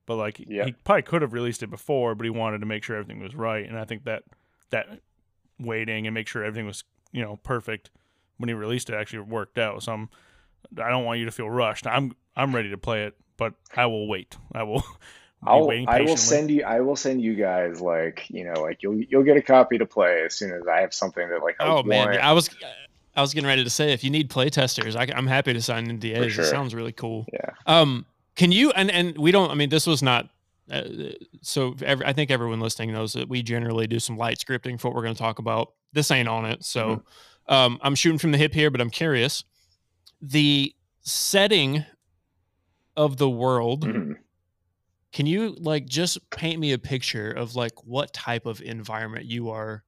[0.06, 0.66] But like yeah.
[0.66, 3.36] he probably could have released it before, but he wanted to make sure everything was
[3.36, 4.24] right, and I think that
[4.72, 4.88] that
[5.60, 7.92] waiting and make sure everything was you know perfect
[8.38, 9.84] when he released it actually worked out.
[9.84, 10.10] So I'm
[10.82, 11.86] I don't want you to feel rushed.
[11.86, 14.38] I'm I'm ready to play it, but I will wait.
[14.54, 14.84] I will.
[15.44, 16.64] I'll, I will send you.
[16.64, 19.86] I will send you guys like you know like you'll you'll get a copy to
[19.86, 21.56] play as soon as I have something that like.
[21.60, 22.50] I oh man, I was
[23.16, 25.62] I was getting ready to say if you need play testers, I, am happy to
[25.62, 26.32] sign NDAs.
[26.32, 26.44] Sure.
[26.44, 27.26] It sounds really cool.
[27.32, 27.52] Yeah.
[27.66, 29.50] Um, can you and and we don't.
[29.50, 30.30] I mean, this was not.
[30.70, 30.84] Uh,
[31.42, 34.90] so every, I think everyone listening knows that we generally do some light scripting for
[34.90, 35.74] what we're going to talk about.
[35.94, 36.88] This ain't on it, so
[37.48, 37.54] mm-hmm.
[37.54, 39.46] um, I'm shooting from the hip here, but I'm curious.
[40.22, 41.86] The setting
[42.98, 43.86] of the world.
[43.88, 44.12] Mm-hmm
[45.12, 49.50] can you like just paint me a picture of like what type of environment you
[49.50, 49.84] are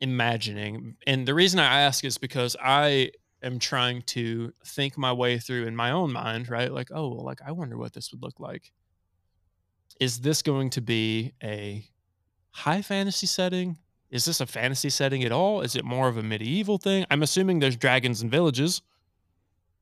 [0.00, 0.96] imagining?
[1.06, 5.66] And the reason I ask is because I am trying to think my way through
[5.66, 6.72] in my own mind, right?
[6.72, 8.72] Like, oh, well, like I wonder what this would look like.
[9.98, 11.88] Is this going to be a
[12.50, 13.78] high fantasy setting?
[14.10, 15.62] Is this a fantasy setting at all?
[15.62, 17.06] Is it more of a medieval thing?
[17.10, 18.82] I'm assuming there's dragons and villages.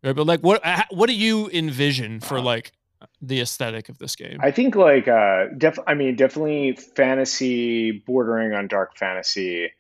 [0.04, 2.72] Right, but like what what do you envision for like
[3.20, 4.38] the aesthetic of this game?
[4.40, 9.70] I think like uh def I mean definitely fantasy bordering on dark fantasy.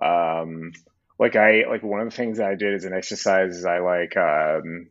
[0.00, 0.72] Um
[1.18, 3.78] like I like one of the things that I did as an exercise is I
[3.78, 4.88] like um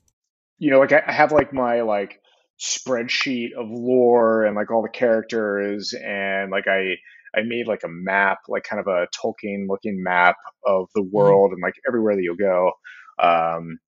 [0.59, 2.21] you know like I have like my like
[2.59, 6.97] spreadsheet of lore and like all the characters and like I
[7.35, 10.35] I made like a map, like kind of a Tolkien looking map
[10.65, 11.15] of the mm-hmm.
[11.15, 11.55] world mm-hmm.
[11.55, 12.73] and like everywhere that you'll go.
[13.19, 13.79] Um,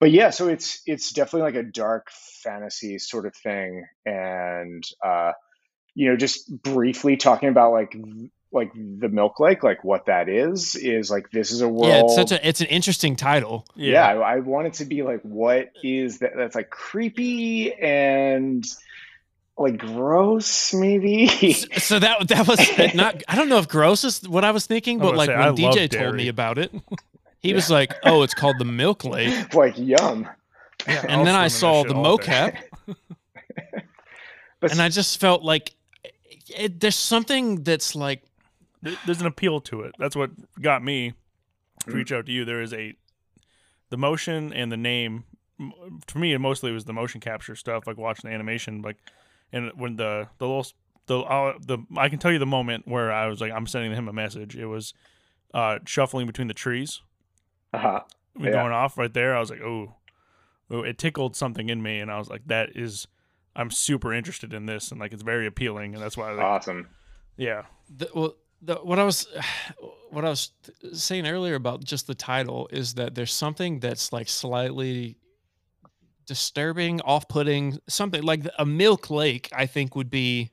[0.00, 5.32] but yeah, so it's it's definitely like a dark fantasy sort of thing, and uh,
[5.94, 7.96] you know, just briefly talking about like
[8.52, 11.88] like the Milk Lake, like what that is, is like this is a world.
[11.88, 13.66] Yeah, it's such a it's an interesting title.
[13.74, 16.32] Yeah, yeah I, I want it to be like what is that?
[16.36, 18.64] That's like creepy and
[19.56, 22.58] like gross maybe so that that was
[22.94, 25.48] not i don't know if gross is what i was thinking but like say, when
[25.48, 26.72] I dj told me about it
[27.44, 27.56] He yeah.
[27.56, 30.26] was like, "Oh, it's called the Milk Lake." like yum.
[30.88, 32.58] Yeah, and then I saw the mocap,
[34.62, 35.74] and I just felt like
[36.48, 38.22] it, there's something that's like
[38.80, 39.94] there's an appeal to it.
[39.98, 41.12] That's what got me
[41.86, 42.46] to reach out to you.
[42.46, 42.94] There is a
[43.90, 45.24] the motion and the name.
[46.06, 48.80] For me, it mostly it was the motion capture stuff, like watching the animation.
[48.80, 48.96] Like,
[49.52, 50.66] and when the the little
[51.08, 53.92] the uh, the I can tell you the moment where I was like, I'm sending
[53.92, 54.56] him a message.
[54.56, 54.94] It was
[55.52, 57.02] uh, shuffling between the trees
[57.74, 58.00] uh-huh.
[58.40, 58.50] yeah.
[58.50, 59.36] going off right there.
[59.36, 59.94] I was like, oh,
[60.70, 63.06] oh, it tickled something in me, and I was like, that is,
[63.54, 66.30] I'm super interested in this, and like it's very appealing, and that's why.
[66.30, 66.88] I Like, awesome.
[67.36, 67.62] Yeah.
[67.94, 69.26] The, well, the, what I was,
[70.10, 70.52] what I was
[70.92, 75.16] saying earlier about just the title is that there's something that's like slightly
[76.26, 79.50] disturbing, off-putting, something like a milk lake.
[79.52, 80.50] I think would be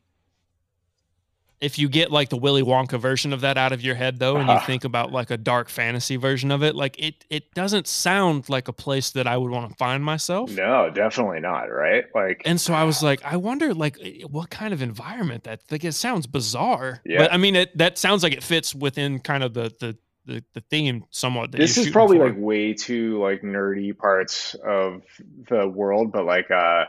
[1.62, 4.36] if you get like the Willy Wonka version of that out of your head though,
[4.38, 4.66] and you uh-huh.
[4.66, 8.68] think about like a dark fantasy version of it, like it it doesn't sound like
[8.68, 10.52] a place that I would want to find myself.
[10.52, 12.06] No, definitely not, right?
[12.16, 13.98] Like And so I was like, I wonder like
[14.30, 17.02] what kind of environment that like it sounds bizarre.
[17.06, 17.20] Yeah.
[17.20, 20.44] But I mean it that sounds like it fits within kind of the the the,
[20.54, 21.52] the theme somewhat.
[21.52, 22.30] this is probably for.
[22.30, 25.04] like way too like nerdy parts of
[25.48, 26.86] the world, but like uh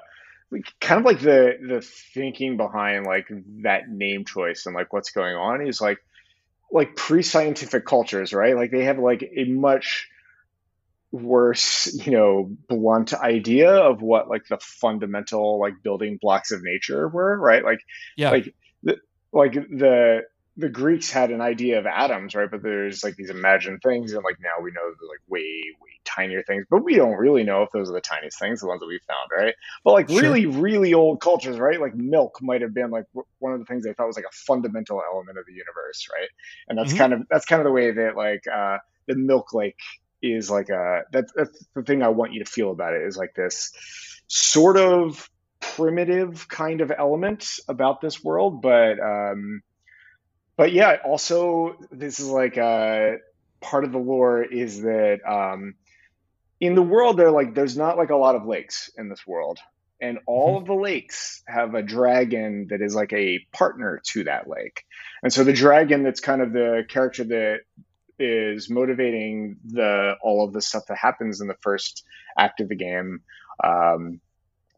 [0.80, 3.28] kind of like the the thinking behind like
[3.62, 5.98] that name choice and like what's going on is like
[6.70, 8.56] like pre-scientific cultures right?
[8.56, 10.08] Like they have like a much
[11.10, 17.08] worse you know blunt idea of what like the fundamental like building blocks of nature
[17.08, 17.64] were right?
[17.64, 17.80] Like
[18.16, 18.30] yeah.
[18.30, 18.96] like the,
[19.32, 20.22] like the
[20.56, 22.50] the Greeks had an idea of atoms, right?
[22.50, 26.00] But there's like these imagined things, and like now we know they're like way, way
[26.04, 28.80] tinier things, but we don't really know if those are the tiniest things, the ones
[28.80, 29.54] that we found, right?
[29.84, 30.20] But like sure.
[30.20, 31.80] really, really old cultures, right?
[31.80, 33.06] Like milk might have been like
[33.38, 36.28] one of the things they thought was like a fundamental element of the universe, right?
[36.68, 36.98] And that's mm-hmm.
[36.98, 39.80] kind of that's kind of the way that like uh, the milk lake
[40.22, 43.16] is like a that's that's the thing I want you to feel about it is
[43.16, 43.72] like this
[44.28, 45.28] sort of
[45.60, 49.62] primitive kind of element about this world, but um
[50.56, 53.12] but yeah, also this is like uh,
[53.60, 55.74] part of the lore is that um,
[56.60, 59.58] in the world there like there's not like a lot of lakes in this world,
[60.00, 60.62] and all mm-hmm.
[60.62, 64.84] of the lakes have a dragon that is like a partner to that lake,
[65.22, 67.60] and so the dragon that's kind of the character that
[68.18, 72.04] is motivating the all of the stuff that happens in the first
[72.38, 73.22] act of the game
[73.64, 74.20] um,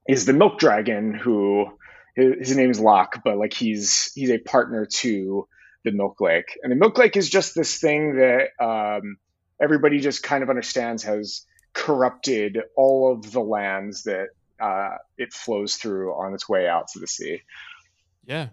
[0.08, 1.66] is the milk dragon who
[2.14, 5.48] his, name is Locke, but like he's he's a partner to
[5.84, 6.58] the Milk Lake.
[6.62, 9.16] And the Milk Lake is just this thing that um,
[9.60, 11.42] everybody just kind of understands has
[11.74, 14.28] corrupted all of the lands that
[14.60, 17.42] uh, it flows through on its way out to the sea.
[18.26, 18.48] Yeah.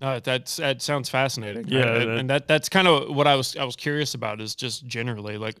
[0.00, 1.66] No, that's that sounds fascinating.
[1.66, 4.54] Yeah, that, and that that's kind of what I was I was curious about is
[4.54, 5.56] just generally like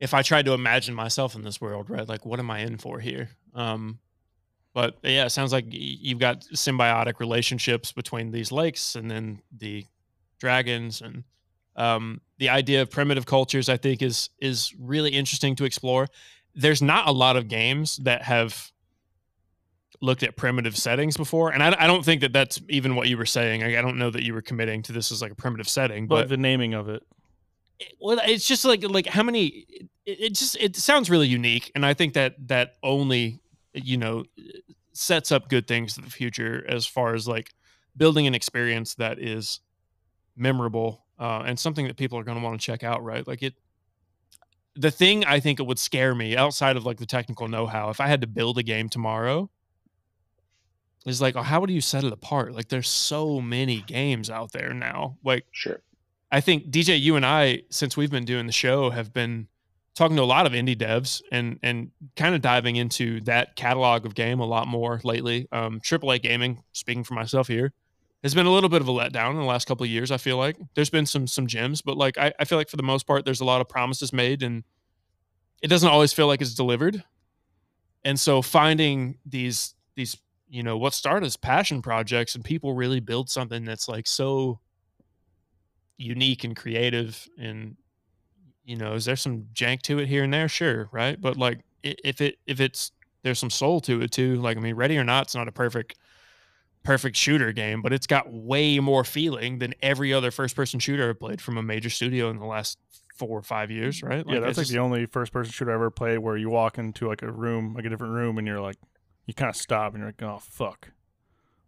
[0.00, 2.08] if I tried to imagine myself in this world, right?
[2.08, 3.30] Like what am I in for here?
[3.54, 4.00] Um,
[4.74, 9.86] but yeah, it sounds like you've got symbiotic relationships between these lakes and then the
[10.38, 11.22] dragons and
[11.76, 13.68] um, the idea of primitive cultures.
[13.68, 16.08] I think is is really interesting to explore.
[16.56, 18.72] There's not a lot of games that have
[20.00, 23.16] looked at primitive settings before, and I, I don't think that that's even what you
[23.16, 23.62] were saying.
[23.62, 26.08] I, I, don't know that you were committing to this as like a primitive setting,
[26.08, 27.02] but, but the naming of it.
[27.78, 27.94] it.
[28.00, 29.66] Well, it's just like like how many.
[30.04, 33.40] It, it just it sounds really unique, and I think that that only
[33.74, 34.24] you know
[34.92, 37.52] sets up good things for the future as far as like
[37.96, 39.60] building an experience that is
[40.36, 43.26] memorable uh, and something that people are going to want to check out right?
[43.26, 43.54] Like it
[44.76, 48.00] the thing i think it would scare me outside of like the technical know-how if
[48.00, 49.48] i had to build a game tomorrow
[51.06, 52.54] is like oh, how do you set it apart?
[52.54, 55.18] Like there's so many games out there now.
[55.24, 55.80] Like sure.
[56.30, 59.48] I think dj you and i since we've been doing the show have been
[59.94, 64.04] talking to a lot of indie devs and and kind of diving into that catalog
[64.04, 65.46] of game a lot more lately.
[65.52, 67.72] Um, AAA gaming, speaking for myself here,
[68.22, 70.10] has been a little bit of a letdown in the last couple of years.
[70.10, 72.76] I feel like there's been some some gems, but like I, I feel like for
[72.76, 74.64] the most part, there's a lot of promises made, and
[75.62, 77.02] it doesn't always feel like it's delivered.
[78.04, 80.16] And so finding these these
[80.48, 84.60] you know what start as passion projects and people really build something that's like so
[85.96, 87.76] unique and creative and
[88.64, 90.48] you know, is there some jank to it here and there?
[90.48, 91.20] Sure, right?
[91.20, 92.92] But like if it if it's
[93.22, 94.36] there's some soul to it too.
[94.36, 95.96] Like I mean, Ready or Not, it's not a perfect
[96.84, 101.08] perfect shooter game, but it's got way more feeling than every other first person shooter
[101.08, 102.78] I've played from a major studio in the last
[103.16, 104.06] four or five years, mm-hmm.
[104.06, 104.26] right?
[104.26, 106.50] Like, yeah, that's like just, the only first person shooter I ever played where you
[106.50, 108.76] walk into like a room, like a different room, and you're like,
[109.26, 110.90] you kind of stop and you're like, oh fuck.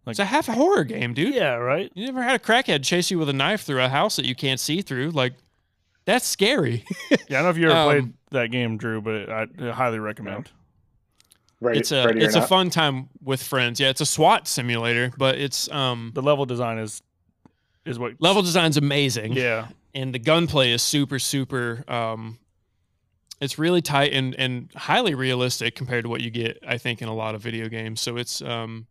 [0.05, 1.33] Like, it's a half horror game, dude.
[1.33, 1.91] Yeah, right.
[1.93, 4.35] You never had a crackhead chase you with a knife through a house that you
[4.35, 5.09] can't see through.
[5.09, 5.33] Like,
[6.07, 6.85] that's scary.
[7.11, 9.71] yeah, I don't know if you ever um, played that game, Drew, but I, I
[9.71, 10.49] highly recommend.
[11.59, 12.49] Ready, it's a it's a not?
[12.49, 13.79] fun time with friends.
[13.79, 17.01] Yeah, it's a SWAT simulator, but it's um the level design is
[17.85, 19.33] is what level design's amazing.
[19.33, 21.83] Yeah, and the gunplay is super super.
[21.89, 22.39] Um,
[23.41, 27.09] it's really tight and and highly realistic compared to what you get, I think, in
[27.09, 27.99] a lot of video games.
[27.99, 28.87] So it's um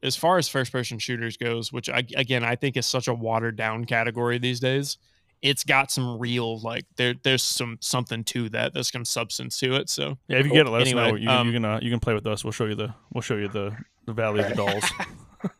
[0.00, 3.14] as far as first person shooters goes, which I, again I think is such a
[3.14, 4.98] watered down category these days
[5.42, 9.74] it's got some real like there there's some something to that there's some substance to
[9.74, 10.18] it so.
[10.28, 11.16] Yeah if you get it let anyway, us know.
[11.16, 12.44] You, um, you can uh, you can play with us.
[12.44, 13.76] We'll show you the we'll show you the
[14.06, 14.84] the valley of the dolls.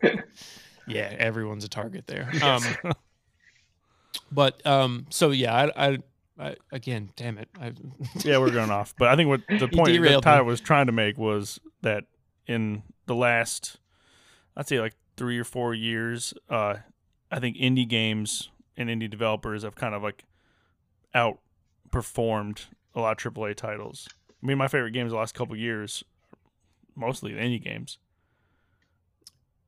[0.88, 2.30] Yeah everyone's a target there.
[2.42, 2.62] Um
[4.30, 5.98] but um so yeah I, I
[6.38, 7.48] I, again, damn it.
[7.58, 7.72] I,
[8.24, 8.94] yeah, we're going off.
[8.98, 12.04] But I think what the point that Tyler was trying to make was that
[12.46, 13.78] in the last,
[14.56, 16.76] I'd say like three or four years, uh,
[17.30, 20.24] I think indie games and indie developers have kind of like
[21.14, 24.08] outperformed a lot of AAA titles.
[24.42, 26.04] I mean, my favorite games the last couple years,
[26.94, 27.98] mostly indie games.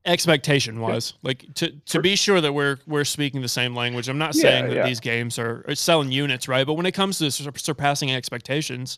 [0.05, 1.27] Expectation wise, yeah.
[1.27, 4.07] like to to be sure that we're we're speaking the same language.
[4.07, 4.85] I'm not saying that yeah.
[4.85, 6.65] these games are, are, selling units, right?
[6.65, 8.97] But when it comes to surpassing expectations,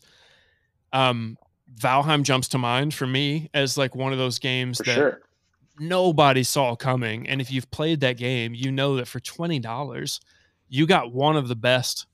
[0.92, 1.36] um,
[1.76, 5.22] Valheim jumps to mind for me as like one of those games for that sure
[5.78, 7.28] nobody saw coming.
[7.28, 10.20] And if you've played that game, you know that for twenty dollars,
[10.68, 12.06] you got one of the best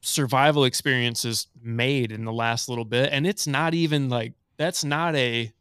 [0.00, 3.10] survival experiences made in the last little bit.
[3.12, 5.52] And it's not even like that's not a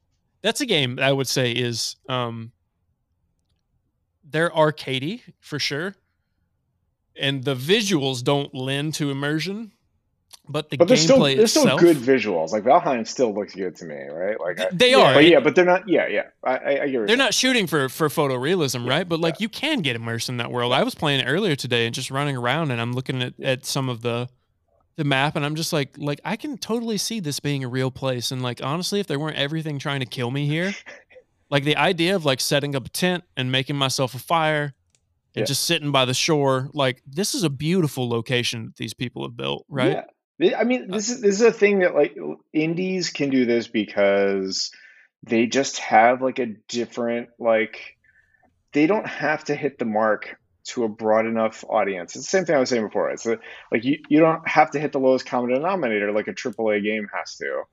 [0.42, 2.52] that's a game I would say is um
[4.24, 5.96] they're arcadey for sure,
[7.16, 9.72] and the visuals don't lend to immersion.
[10.48, 12.52] But the but there's still still good visuals.
[12.52, 14.38] Like Valheim still looks good to me, right?
[14.40, 15.14] Like I, they are.
[15.14, 15.88] but yeah, but they're not.
[15.88, 16.24] Yeah, yeah.
[16.44, 19.08] I, I, I get what you're they're not shooting for for photorealism, right?
[19.08, 20.74] But like you can get immersed in that world.
[20.74, 23.88] I was playing earlier today and just running around, and I'm looking at, at some
[23.88, 24.28] of the
[24.98, 27.90] the map, and I'm just like, like I can totally see this being a real
[27.90, 28.32] place.
[28.32, 30.74] And like honestly, if there weren't everything trying to kill me here,
[31.50, 34.74] like the idea of like setting up a tent and making myself a fire
[35.36, 35.46] and Yeah.
[35.46, 39.38] just sitting by the shore, like this is a beautiful location that these people have
[39.38, 39.94] built, right?
[39.94, 40.04] Yeah.
[40.42, 42.16] I mean, uh this is this is a thing that like
[42.52, 44.72] indies can do this because
[45.24, 47.96] they just have like a different like
[48.74, 52.16] they don't have to hit the mark to a broad enough audience.
[52.16, 53.12] It's the same thing I was saying before.
[53.12, 53.38] It's a,
[53.72, 57.08] like you, you don't have to hit the lowest common denominator like a AAA game
[57.14, 57.64] has to.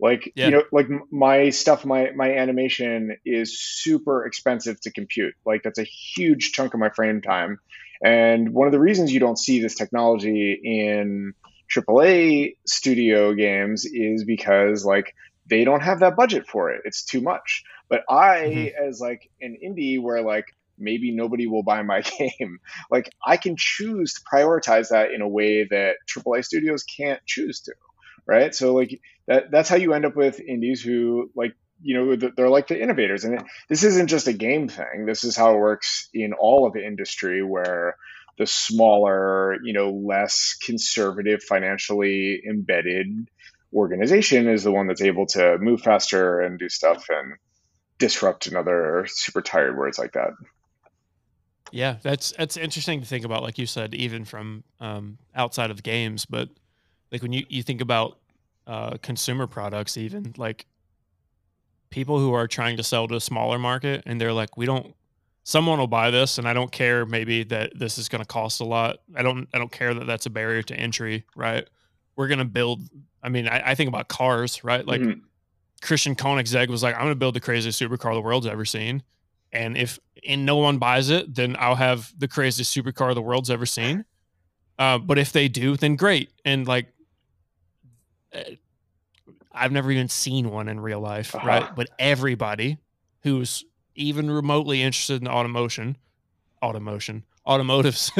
[0.00, 0.46] Like Yeah.
[0.46, 5.34] you know, like my stuff, my my animation is super expensive to compute.
[5.46, 7.58] Like that's a huge chunk of my frame time.
[8.04, 11.34] And one of the reasons you don't see this technology in
[11.74, 15.14] AAA studio games is because like
[15.48, 16.82] they don't have that budget for it.
[16.84, 17.64] It's too much.
[17.88, 18.88] But I, mm-hmm.
[18.88, 20.46] as like an indie where like
[20.78, 22.58] maybe nobody will buy my game,
[22.90, 27.60] like I can choose to prioritize that in a way that AAA studios can't choose
[27.62, 27.74] to,
[28.26, 28.54] right?
[28.54, 32.48] So like that that's how you end up with indies who like you know they're
[32.48, 35.58] like the innovators and it, this isn't just a game thing this is how it
[35.58, 37.96] works in all of the industry where
[38.38, 43.28] the smaller you know less conservative financially embedded
[43.74, 47.34] organization is the one that's able to move faster and do stuff and
[47.98, 50.30] disrupt another super tired words like that
[51.72, 55.82] Yeah, that's that's interesting to think about, like you said, even from um, outside of
[55.82, 56.26] games.
[56.26, 56.50] But
[57.10, 58.18] like when you, you think about
[58.66, 60.66] uh, consumer products, even like
[61.88, 64.94] people who are trying to sell to a smaller market, and they're like, we don't.
[65.44, 67.04] Someone will buy this, and I don't care.
[67.04, 68.98] Maybe that this is going to cost a lot.
[69.16, 69.48] I don't.
[69.52, 71.24] I don't care that that's a barrier to entry.
[71.34, 71.68] Right?
[72.16, 72.82] We're going to build.
[73.22, 74.62] I mean, I, I think about cars.
[74.64, 74.86] Right?
[74.86, 75.20] Like Mhm.
[75.80, 79.02] Christian Koenigsegg was like, I'm going to build the craziest supercar the world's ever seen.
[79.52, 83.50] And if and no one buys it, then I'll have the craziest supercar the world's
[83.50, 84.04] ever seen.
[84.78, 86.30] Uh, but if they do, then great.
[86.44, 86.86] And like,
[88.32, 88.42] uh,
[89.52, 91.46] I've never even seen one in real life, Uh-huh.
[91.46, 91.74] right?
[91.74, 92.78] But everybody
[93.22, 93.64] who's
[93.94, 95.96] even remotely interested in automotion,
[96.62, 98.10] automotion, automotives,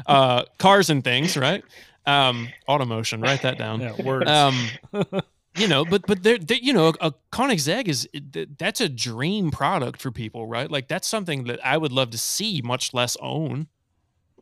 [0.06, 1.62] uh, cars and things, right?
[2.06, 3.80] Um, automotion, write that down.
[3.80, 4.30] Yeah, words.
[4.30, 4.56] um
[5.56, 8.08] you know but but there you know a Koenigsegg is
[8.56, 10.70] that's a dream product for people right?
[10.70, 13.68] Like that's something that i would love to see much less own.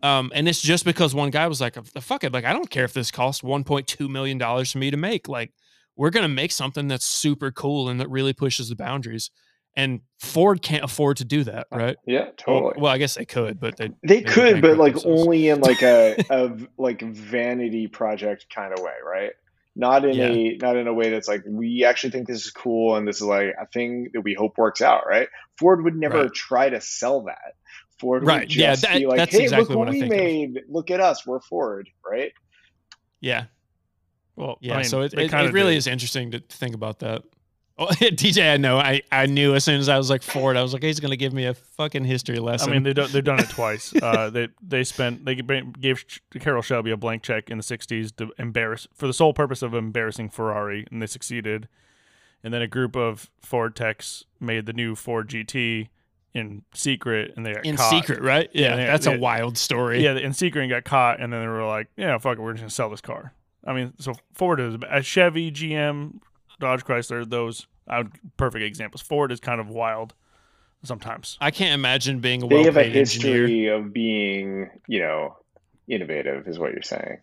[0.03, 2.85] Um and it's just because one guy was like fuck it like i don't care
[2.85, 5.29] if this costs 1.2 million dollars for me to make.
[5.29, 5.53] Like
[5.97, 9.31] we're gonna make something that's super cool and that really pushes the boundaries
[9.79, 13.59] and ford can't afford to do that right yeah totally well i guess they could
[13.61, 15.23] but they They could, but like themselves.
[15.23, 19.31] only in like a, a like vanity project kind of way, right?
[19.77, 20.27] Not in Yeah.
[20.27, 23.17] a not in a way that's like we actually think this is cool and this
[23.17, 25.29] is like a thing that we hope works out, right?
[25.57, 26.35] Ford would never Right.
[26.35, 27.55] try to sell that.
[28.01, 29.93] Ford Right, would yeah, just that- be like, that's "Hey, exactly look what what, I
[29.93, 30.19] we think of.
[30.19, 30.61] made!
[30.69, 32.33] Look at us, we're Ford!" Right?
[33.21, 33.45] yeah
[34.37, 35.79] well, Yeah, I mean, so it, it, kinda it really did.
[35.79, 37.23] is interesting to think about that.
[37.81, 38.79] Oh, DJ, I know.
[38.79, 41.13] I, I knew as soon as I was like Ford, I was like, he's going
[41.13, 42.71] to give me a fucking history lesson.
[42.71, 43.95] I mean, they they've done it twice.
[44.03, 46.05] uh, they they spent they gave
[46.41, 49.75] Carroll Shelby a blank check in the '60s to embarrass for the sole purpose of
[49.75, 51.69] embarrassing Ferrari, and they succeeded.
[52.45, 55.89] And then a group of Ford techs made the new Ford GT
[56.35, 57.91] in secret, and they got in caught.
[57.91, 58.49] secret, right?
[58.53, 60.03] Yeah, that's they- a wild story.
[60.05, 62.53] Yeah, in secret and got caught, and then they were like, "Yeah, fuck it, we're
[62.53, 63.33] just gonna sell this car."
[63.65, 66.21] I mean, so Ford is a Chevy, GM,
[66.61, 67.29] Dodge, Chrysler.
[67.29, 69.01] Those I would, perfect examples.
[69.03, 70.15] Ford is kind of wild
[70.83, 71.37] sometimes.
[71.41, 73.43] I can't imagine being a They have a well-paid engineer.
[73.47, 75.37] history of being, you know,
[75.89, 77.19] innovative, is what you're saying.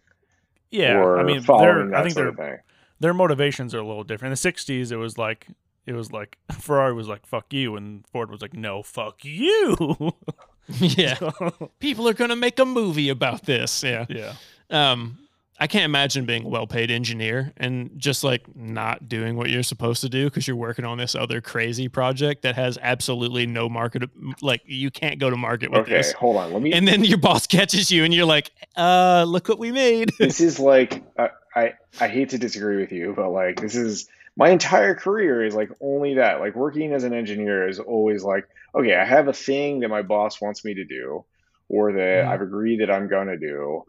[0.72, 2.60] Yeah, or I mean, following they're, that I think sort their of thing.
[3.00, 4.32] their motivations are a little different.
[4.38, 5.48] In the '60s, it was like
[5.86, 10.14] it was like Ferrari was like "fuck you," and Ford was like "no, fuck you."
[10.68, 11.18] yeah,
[11.80, 13.84] people are going to make a movie about this.
[13.84, 14.06] Yeah.
[14.10, 14.34] yeah,
[14.72, 15.20] Um,
[15.58, 20.02] I can't imagine being a well-paid engineer and just like not doing what you're supposed
[20.02, 24.04] to do because you're working on this other crazy project that has absolutely no market.
[24.42, 26.12] Like you can't go to market with Okay, this.
[26.12, 26.52] hold on.
[26.52, 29.72] Let me And then your boss catches you, and you're like, "Uh, look what we
[29.72, 33.76] made." this is like uh, I I hate to disagree with you, but like this
[33.76, 36.42] is my entire career is like only that.
[36.42, 38.46] Like working as an engineer is always like,
[38.76, 41.24] okay, I have a thing that my boss wants me to do,
[41.70, 42.28] or that Mhm.
[42.28, 43.86] I've agreed that I'm gonna do.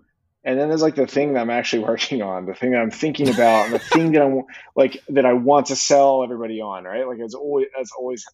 [0.46, 2.92] And then there's like the thing that I'm actually working on, the thing that I'm
[2.92, 4.44] thinking about, and the thing that I'm
[4.76, 7.06] like that I want to sell everybody on, right?
[7.06, 8.24] Like it's always that's always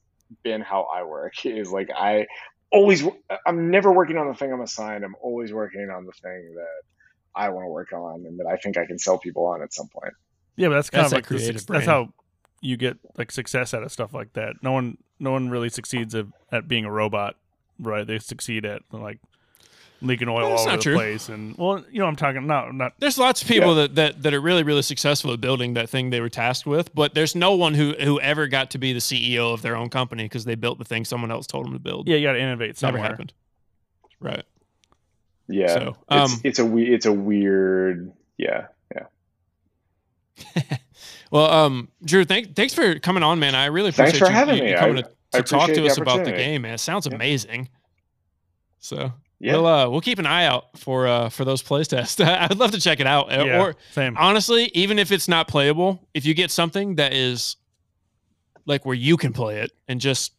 [0.44, 1.44] been how I work.
[1.46, 2.26] Is like I
[2.70, 3.02] always
[3.46, 5.04] I'm never working on the thing I'm assigned.
[5.04, 6.82] I'm always working on the thing that
[7.34, 9.72] I want to work on and that I think I can sell people on at
[9.72, 10.12] some point.
[10.56, 12.12] Yeah, but that's kind That's of like creative that's how
[12.60, 14.56] you get like success out of stuff like that.
[14.62, 17.36] No one no one really succeeds at, at being a robot,
[17.78, 18.06] right?
[18.06, 19.18] They succeed at like
[20.02, 20.94] leaking oil That's all over the true.
[20.94, 24.22] place and well, you know I'm talking not not There's lots of people that, that
[24.22, 27.34] that are really really successful at building that thing they were tasked with, but there's
[27.34, 30.44] no one who who ever got to be the CEO of their own company because
[30.44, 32.08] they built the thing someone else told them to build.
[32.08, 33.10] yeah, you got to innovate It's never somewhere.
[33.10, 33.32] happened.
[34.20, 34.44] Right.
[35.48, 35.66] Yeah.
[35.74, 39.06] So, it's um, it's a we it's a weird yeah, yeah.
[41.30, 43.54] Well, um, Drew, thank, thanks for coming on, man.
[43.54, 44.70] I really appreciate Thanks for you, having you, me.
[44.72, 46.74] you coming to, I to talk to us about the game, man.
[46.74, 47.14] It sounds Yeah.
[47.14, 47.70] amazing.
[48.78, 49.12] So
[49.42, 49.54] Yeah.
[49.54, 52.20] we'll uh, we'll keep an eye out for uh for those play tests.
[52.20, 53.28] I'd love to check it out.
[53.30, 54.16] Yeah, Or same.
[54.16, 57.56] honestly, even if it's not playable, if you get something that is
[58.64, 60.32] like where you can play it and just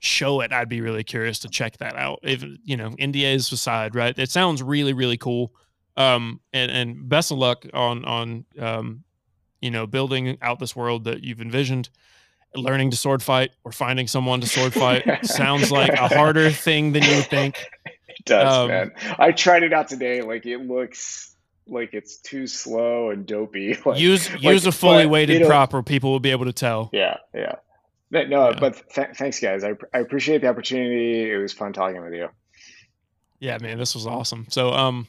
[0.00, 2.18] show it, I'd be really curious to check that out.
[2.24, 4.18] If you know, NDAs aside, right?
[4.18, 5.52] It sounds really, really cool.
[5.96, 9.04] Um, and and best of luck on on um,
[9.60, 11.88] you know, building out this world that you've envisioned.
[12.54, 16.92] Learning to sword fight or finding someone to sword fight sounds like a harder thing
[16.92, 17.62] than you would think.
[18.18, 18.92] It does, Um, man.
[19.18, 20.22] I tried it out today.
[20.22, 21.34] Like it looks
[21.66, 23.76] like it's too slow and dopey.
[23.86, 26.52] Like, use like, use a fully weighted it'll- prop, or people will be able to
[26.52, 26.90] tell.
[26.92, 27.56] Yeah, yeah.
[28.10, 28.58] But no, Yeah.
[28.58, 29.62] but th- thanks, guys.
[29.64, 31.30] I, I appreciate the opportunity.
[31.30, 32.28] It was fun talking with you.
[33.38, 34.46] Yeah, man, this was awesome.
[34.48, 35.06] So, um,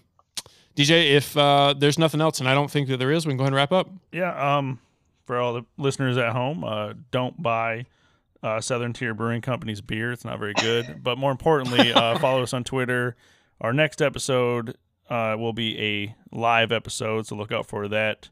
[0.75, 3.37] DJ, if uh, there's nothing else, and I don't think that there is, we can
[3.37, 3.89] go ahead and wrap up.
[4.11, 4.79] Yeah, um,
[5.25, 7.85] for all the listeners at home, uh, don't buy
[8.43, 10.11] uh, Southern Tier Brewing Company's beer.
[10.11, 11.01] It's not very good.
[11.03, 13.15] but more importantly, uh, follow us on Twitter.
[13.61, 14.77] Our next episode
[15.09, 18.29] uh, will be a live episode, so look out for that.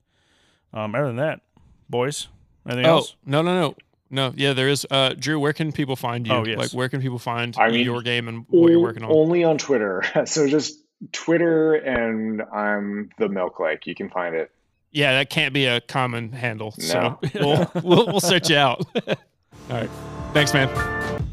[0.74, 1.42] Um, other than that,
[1.90, 2.28] boys,
[2.66, 3.16] anything Oh else?
[3.26, 3.76] no, no, no,
[4.10, 4.34] no.
[4.36, 4.86] Yeah, there is.
[4.92, 6.34] Uh, Drew, where can people find you?
[6.34, 6.58] Oh, yes.
[6.58, 9.12] Like, where can people find I mean, your game and what you're working on?
[9.12, 10.04] Only on Twitter.
[10.26, 10.80] So just
[11.12, 13.86] Twitter and I'm the Milk Lake.
[13.88, 14.52] You can find it.
[14.92, 16.74] Yeah, that can't be a common handle.
[16.78, 16.84] No.
[16.86, 18.82] So we'll, we'll we'll search you out.
[19.70, 19.90] All right,
[20.34, 21.27] thanks, man.